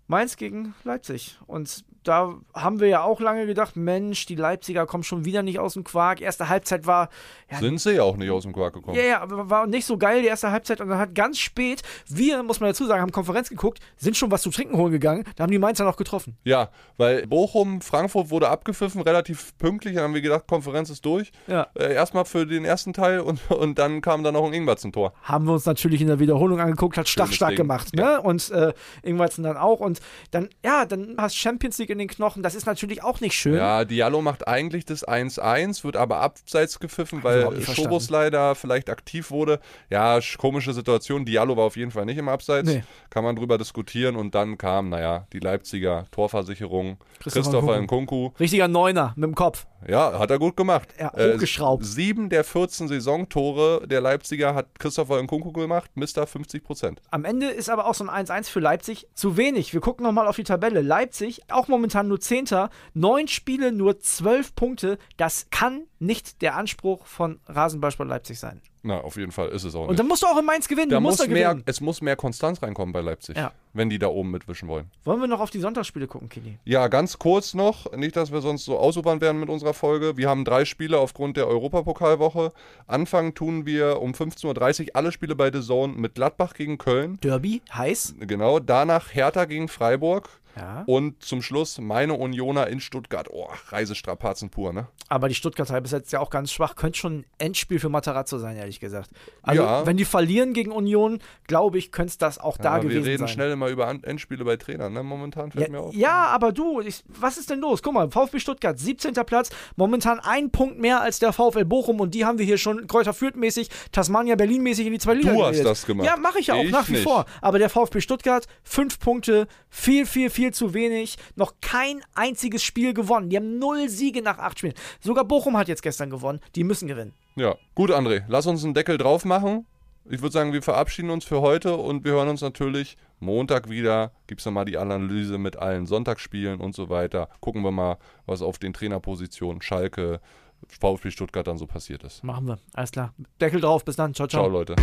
Mainz 0.06 0.36
gegen 0.36 0.74
Leipzig 0.84 1.38
und 1.46 1.84
da 2.02 2.34
haben 2.54 2.80
wir 2.80 2.88
ja 2.88 3.02
auch 3.02 3.20
lange 3.20 3.46
gedacht, 3.46 3.76
Mensch, 3.76 4.26
die 4.26 4.34
Leipziger 4.34 4.86
kommen 4.86 5.04
schon 5.04 5.24
wieder 5.24 5.42
nicht 5.42 5.58
aus 5.58 5.74
dem 5.74 5.84
Quark. 5.84 6.20
Erste 6.20 6.48
Halbzeit 6.48 6.86
war. 6.86 7.08
Ja, 7.50 7.58
Sind 7.58 7.80
sie 7.80 7.92
ja 7.92 8.02
auch 8.02 8.16
nicht 8.16 8.30
aus 8.30 8.42
dem 8.42 8.52
Quark 8.52 8.74
gekommen. 8.74 8.96
Ja, 8.96 9.04
ja, 9.04 9.20
aber 9.20 9.48
war 9.50 9.66
nicht 9.66 9.86
so 9.86 9.96
geil, 9.96 10.22
die 10.22 10.28
erste 10.28 10.50
Halbzeit. 10.50 10.80
Und 10.80 10.88
dann 10.88 10.98
hat 10.98 11.14
ganz 11.14 11.38
spät, 11.38 11.82
wir, 12.08 12.42
muss 12.42 12.60
man 12.60 12.70
dazu 12.70 12.86
sagen, 12.86 13.02
haben 13.02 13.12
Konferenz 13.12 13.48
geguckt, 13.48 13.80
sind 13.96 14.16
schon 14.16 14.30
was 14.30 14.42
zu 14.42 14.50
trinken 14.50 14.76
holen 14.76 14.90
gegangen. 14.90 15.24
Da 15.36 15.44
haben 15.44 15.50
die 15.50 15.58
Mainzer 15.58 15.84
noch 15.84 15.96
getroffen. 15.96 16.36
Ja, 16.44 16.70
weil 16.96 17.26
Bochum, 17.26 17.80
Frankfurt 17.80 18.30
wurde 18.30 18.48
abgepfiffen, 18.48 19.00
relativ 19.02 19.56
pünktlich. 19.58 19.94
Dann 19.94 20.04
haben 20.04 20.14
wir 20.14 20.22
gedacht, 20.22 20.46
Konferenz 20.48 20.90
ist 20.90 21.04
durch. 21.04 21.30
Ja. 21.46 21.68
Äh, 21.74 21.94
erstmal 21.94 22.24
für 22.24 22.46
den 22.46 22.64
ersten 22.64 22.92
Teil 22.92 23.20
und, 23.20 23.48
und 23.50 23.78
dann 23.78 24.00
kam 24.00 24.24
da 24.24 24.32
noch 24.32 24.44
ein 24.44 24.52
Ingwertsen-Tor. 24.52 25.12
Haben 25.22 25.46
wir 25.46 25.52
uns 25.52 25.66
natürlich 25.66 26.00
in 26.00 26.08
der 26.08 26.18
Wiederholung 26.18 26.58
angeguckt, 26.58 26.96
hat 26.96 27.08
Stach 27.08 27.30
stark 27.30 27.54
gemacht. 27.54 27.94
Ne? 27.94 28.02
Ja. 28.02 28.18
Und 28.18 28.50
äh, 28.50 28.72
Ingwertsen 29.02 29.44
dann 29.44 29.56
auch. 29.56 29.80
Und 29.80 30.00
dann, 30.30 30.48
ja, 30.64 30.84
dann 30.84 31.16
hast 31.18 31.36
Champions 31.36 31.78
League 31.78 31.90
in 31.90 31.98
den 31.98 32.08
Knochen. 32.08 32.42
Das 32.42 32.54
ist 32.54 32.66
natürlich 32.66 33.02
auch 33.02 33.20
nicht 33.20 33.34
schön. 33.34 33.54
Ja, 33.54 33.84
Diallo 33.84 34.22
macht 34.22 34.46
eigentlich 34.48 34.84
das 34.84 35.06
1-1, 35.06 35.84
wird 35.84 35.96
aber 35.96 36.20
abseits 36.20 36.80
gepfiffen, 36.80 37.22
weil 37.22 37.60
Schobos 37.62 38.10
leider 38.10 38.54
vielleicht 38.54 38.90
aktiv 38.90 39.30
wurde. 39.30 39.60
Ja, 39.90 40.20
komische 40.38 40.72
Situation. 40.72 41.24
Diallo 41.24 41.56
war 41.56 41.64
auf 41.64 41.76
jeden 41.76 41.90
Fall 41.90 42.04
nicht 42.04 42.18
im 42.18 42.28
Abseits. 42.28 42.68
Nee. 42.68 42.84
Kann 43.10 43.24
man 43.24 43.36
drüber 43.36 43.58
diskutieren. 43.58 44.16
Und 44.16 44.34
dann 44.34 44.58
kam, 44.58 44.88
naja, 44.88 45.26
die 45.32 45.40
Leipziger 45.40 46.06
Torversicherung. 46.10 46.98
Christopher 47.20 47.80
Nkunku. 47.80 48.30
Richtiger 48.38 48.68
Neuner 48.68 49.12
mit 49.16 49.24
dem 49.24 49.34
Kopf. 49.34 49.66
Ja, 49.88 50.18
hat 50.18 50.30
er 50.30 50.38
gut 50.38 50.56
gemacht. 50.56 50.88
Ja, 50.98 51.12
hochgeschraubt. 51.12 51.82
Äh, 51.82 51.86
sieben 51.86 52.28
der 52.28 52.44
14 52.44 52.88
Saisontore 52.88 53.86
der 53.86 54.00
Leipziger 54.00 54.54
hat 54.54 54.78
Christopher 54.78 55.20
Nkunku 55.22 55.52
gemacht, 55.52 55.90
Mister 55.94 56.26
50 56.26 56.62
Prozent. 56.62 57.02
Am 57.10 57.24
Ende 57.24 57.48
ist 57.48 57.68
aber 57.68 57.86
auch 57.86 57.94
so 57.94 58.06
ein 58.06 58.26
1-1 58.26 58.48
für 58.48 58.60
Leipzig 58.60 59.08
zu 59.14 59.36
wenig. 59.36 59.72
Wir 59.72 59.80
gucken 59.82 60.04
nochmal 60.04 60.26
auf 60.26 60.36
die 60.36 60.44
Tabelle. 60.44 60.80
Leipzig, 60.80 61.42
auch 61.50 61.68
momentan 61.68 62.08
nur 62.08 62.20
Zehnter, 62.20 62.70
neun 62.94 63.28
Spiele, 63.28 63.72
nur 63.72 63.98
zwölf 64.00 64.54
Punkte. 64.54 64.96
Das 65.18 65.50
kann 65.50 65.82
nicht 65.98 66.40
der 66.40 66.56
Anspruch 66.56 67.04
von 67.04 67.40
Rasenballsport 67.46 68.08
Leipzig 68.08 68.38
sein. 68.38 68.62
Na, 68.84 69.00
auf 69.00 69.16
jeden 69.16 69.30
Fall 69.30 69.48
ist 69.50 69.62
es 69.62 69.74
auch 69.76 69.82
nicht. 69.82 69.90
Und 69.90 69.98
dann 69.98 70.08
musst 70.08 70.22
du 70.22 70.26
auch 70.26 70.36
in 70.38 70.44
Mainz 70.44 70.66
gewinnen. 70.66 70.90
Da 70.90 70.98
muss 70.98 71.18
da 71.18 71.26
mehr, 71.28 71.50
gewinnen. 71.50 71.62
Es 71.66 71.80
muss 71.80 72.00
mehr 72.00 72.16
Konstanz 72.16 72.60
reinkommen 72.62 72.92
bei 72.92 73.00
Leipzig, 73.00 73.36
ja. 73.36 73.52
wenn 73.72 73.88
die 73.88 73.98
da 73.98 74.08
oben 74.08 74.32
mitwischen 74.32 74.68
wollen. 74.68 74.90
Wollen 75.04 75.20
wir 75.20 75.28
noch 75.28 75.38
auf 75.38 75.50
die 75.50 75.60
Sonntagsspiele 75.60 76.08
gucken, 76.08 76.28
Kili? 76.28 76.58
Ja, 76.64 76.88
ganz 76.88 77.18
kurz 77.18 77.54
noch. 77.54 77.92
Nicht, 77.92 78.16
dass 78.16 78.32
wir 78.32 78.40
sonst 78.40 78.64
so 78.64 78.78
ausubern 78.78 79.20
werden 79.20 79.38
mit 79.38 79.48
unserer 79.48 79.72
Folge. 79.72 80.16
Wir 80.16 80.28
haben 80.28 80.44
drei 80.44 80.64
Spiele 80.64 80.98
aufgrund 80.98 81.36
der 81.36 81.46
Europapokalwoche. 81.46 82.52
Anfangen 82.88 83.34
tun 83.34 83.66
wir 83.66 84.02
um 84.02 84.12
15.30 84.12 84.80
Uhr 84.80 84.86
alle 84.94 85.12
Spiele 85.12 85.36
bei 85.36 85.52
The 85.52 85.60
Zone 85.60 85.94
mit 85.94 86.16
Gladbach 86.16 86.54
gegen 86.54 86.76
Köln. 86.78 87.18
Derby, 87.20 87.62
heiß. 87.72 88.16
Genau. 88.18 88.58
Danach 88.58 89.14
Hertha 89.14 89.44
gegen 89.44 89.68
Freiburg. 89.68 90.28
Ja. 90.56 90.84
Und 90.86 91.22
zum 91.22 91.42
Schluss 91.42 91.78
meine 91.78 92.14
Unioner 92.14 92.66
in 92.66 92.80
Stuttgart. 92.80 93.28
Oh, 93.30 93.48
Reisestrapazen 93.68 94.50
pur, 94.50 94.72
ne? 94.72 94.88
Aber 95.08 95.28
die 95.28 95.34
Stuttgarter 95.34 95.80
bis 95.80 95.92
jetzt 95.92 96.12
ja 96.12 96.20
auch 96.20 96.30
ganz 96.30 96.52
schwach. 96.52 96.76
Könnte 96.76 96.98
schon 96.98 97.18
ein 97.18 97.26
Endspiel 97.38 97.78
für 97.78 97.88
Matarazzo 97.88 98.38
sein, 98.38 98.56
ehrlich 98.56 98.80
gesagt. 98.80 99.10
Also, 99.42 99.62
ja. 99.62 99.86
wenn 99.86 99.96
die 99.96 100.04
verlieren 100.04 100.52
gegen 100.52 100.72
Union, 100.72 101.20
glaube 101.46 101.78
ich, 101.78 101.92
könnte 101.92 102.10
es 102.10 102.18
das 102.18 102.38
auch 102.38 102.58
ja, 102.58 102.62
da 102.62 102.78
gewesen 102.78 103.02
sein. 103.02 103.04
Wir 103.04 103.12
reden 103.12 103.28
schnell 103.28 103.50
immer 103.52 103.68
über 103.68 103.88
Endspiele 103.88 104.44
bei 104.44 104.56
Trainern, 104.56 104.92
ne? 104.92 105.02
Momentan 105.02 105.52
fällt 105.52 105.66
ja, 105.66 105.70
mir 105.70 105.80
auf. 105.80 105.94
Ja, 105.94 106.26
aber 106.26 106.52
du, 106.52 106.80
ich, 106.80 107.02
was 107.06 107.38
ist 107.38 107.50
denn 107.50 107.60
los? 107.60 107.82
Guck 107.82 107.94
mal, 107.94 108.10
VfB 108.10 108.38
Stuttgart, 108.38 108.78
17. 108.78 109.14
Platz, 109.26 109.50
momentan 109.76 110.20
ein 110.20 110.50
Punkt 110.50 110.78
mehr 110.78 111.00
als 111.00 111.18
der 111.18 111.32
VfL 111.32 111.64
Bochum 111.64 112.00
und 112.00 112.14
die 112.14 112.24
haben 112.24 112.38
wir 112.38 112.44
hier 112.44 112.58
schon 112.58 112.86
Kräuter 112.86 113.12
Fürth 113.12 113.36
mäßig, 113.36 113.68
Tasmania 113.92 114.36
Berlin 114.36 114.62
mäßig 114.62 114.86
in 114.86 114.92
die 114.92 114.98
zwei 114.98 115.14
Liga 115.14 115.32
Du 115.32 115.44
hast 115.44 115.64
das 115.64 115.86
gemacht. 115.86 116.06
Ja, 116.06 116.16
mache 116.16 116.38
ich 116.38 116.48
ja 116.48 116.54
auch 116.54 116.64
ich 116.64 116.70
nach 116.70 116.88
wie 116.88 116.92
nicht. 116.92 117.04
vor. 117.04 117.26
Aber 117.40 117.58
der 117.58 117.70
VfB 117.70 118.00
Stuttgart, 118.00 118.46
fünf 118.62 118.98
Punkte, 118.98 119.46
viel, 119.68 120.06
viel, 120.06 120.30
viel 120.42 120.52
zu 120.52 120.74
wenig 120.74 121.18
noch 121.36 121.54
kein 121.60 122.02
einziges 122.16 122.64
Spiel 122.64 122.94
gewonnen. 122.94 123.30
Die 123.30 123.36
haben 123.36 123.60
null 123.60 123.88
Siege 123.88 124.22
nach 124.22 124.38
acht 124.38 124.58
Spielen. 124.58 124.74
Sogar 125.00 125.24
Bochum 125.24 125.56
hat 125.56 125.68
jetzt 125.68 125.84
gestern 125.84 126.10
gewonnen. 126.10 126.40
Die 126.56 126.64
müssen 126.64 126.88
gewinnen. 126.88 127.12
Ja, 127.36 127.54
gut, 127.76 127.92
André. 127.92 128.24
Lass 128.26 128.48
uns 128.48 128.64
einen 128.64 128.74
Deckel 128.74 128.98
drauf 128.98 129.24
machen. 129.24 129.66
Ich 130.10 130.20
würde 130.20 130.32
sagen, 130.32 130.52
wir 130.52 130.62
verabschieden 130.62 131.10
uns 131.10 131.24
für 131.24 131.42
heute 131.42 131.76
und 131.76 132.04
wir 132.04 132.12
hören 132.12 132.28
uns 132.28 132.40
natürlich 132.40 132.96
Montag 133.20 133.70
wieder. 133.70 134.10
Gibt 134.26 134.40
es 134.40 134.44
nochmal 134.44 134.64
die 134.64 134.78
Analyse 134.78 135.38
mit 135.38 135.56
allen 135.56 135.86
Sonntagsspielen 135.86 136.60
und 136.60 136.74
so 136.74 136.88
weiter. 136.88 137.28
Gucken 137.40 137.62
wir 137.62 137.70
mal, 137.70 137.98
was 138.26 138.42
auf 138.42 138.58
den 138.58 138.72
Trainerpositionen 138.72 139.62
Schalke, 139.62 140.20
VfB 140.66 141.12
Stuttgart 141.12 141.46
dann 141.46 141.56
so 141.56 141.68
passiert 141.68 142.02
ist. 142.02 142.24
Machen 142.24 142.48
wir. 142.48 142.58
Alles 142.74 142.90
klar. 142.90 143.14
Deckel 143.40 143.60
drauf. 143.60 143.84
Bis 143.84 143.94
dann. 143.94 144.12
Ciao, 144.12 144.26
ciao. 144.26 144.42
Ciao, 144.42 144.50
Leute. 144.50 144.74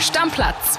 Stammplatz 0.00 0.78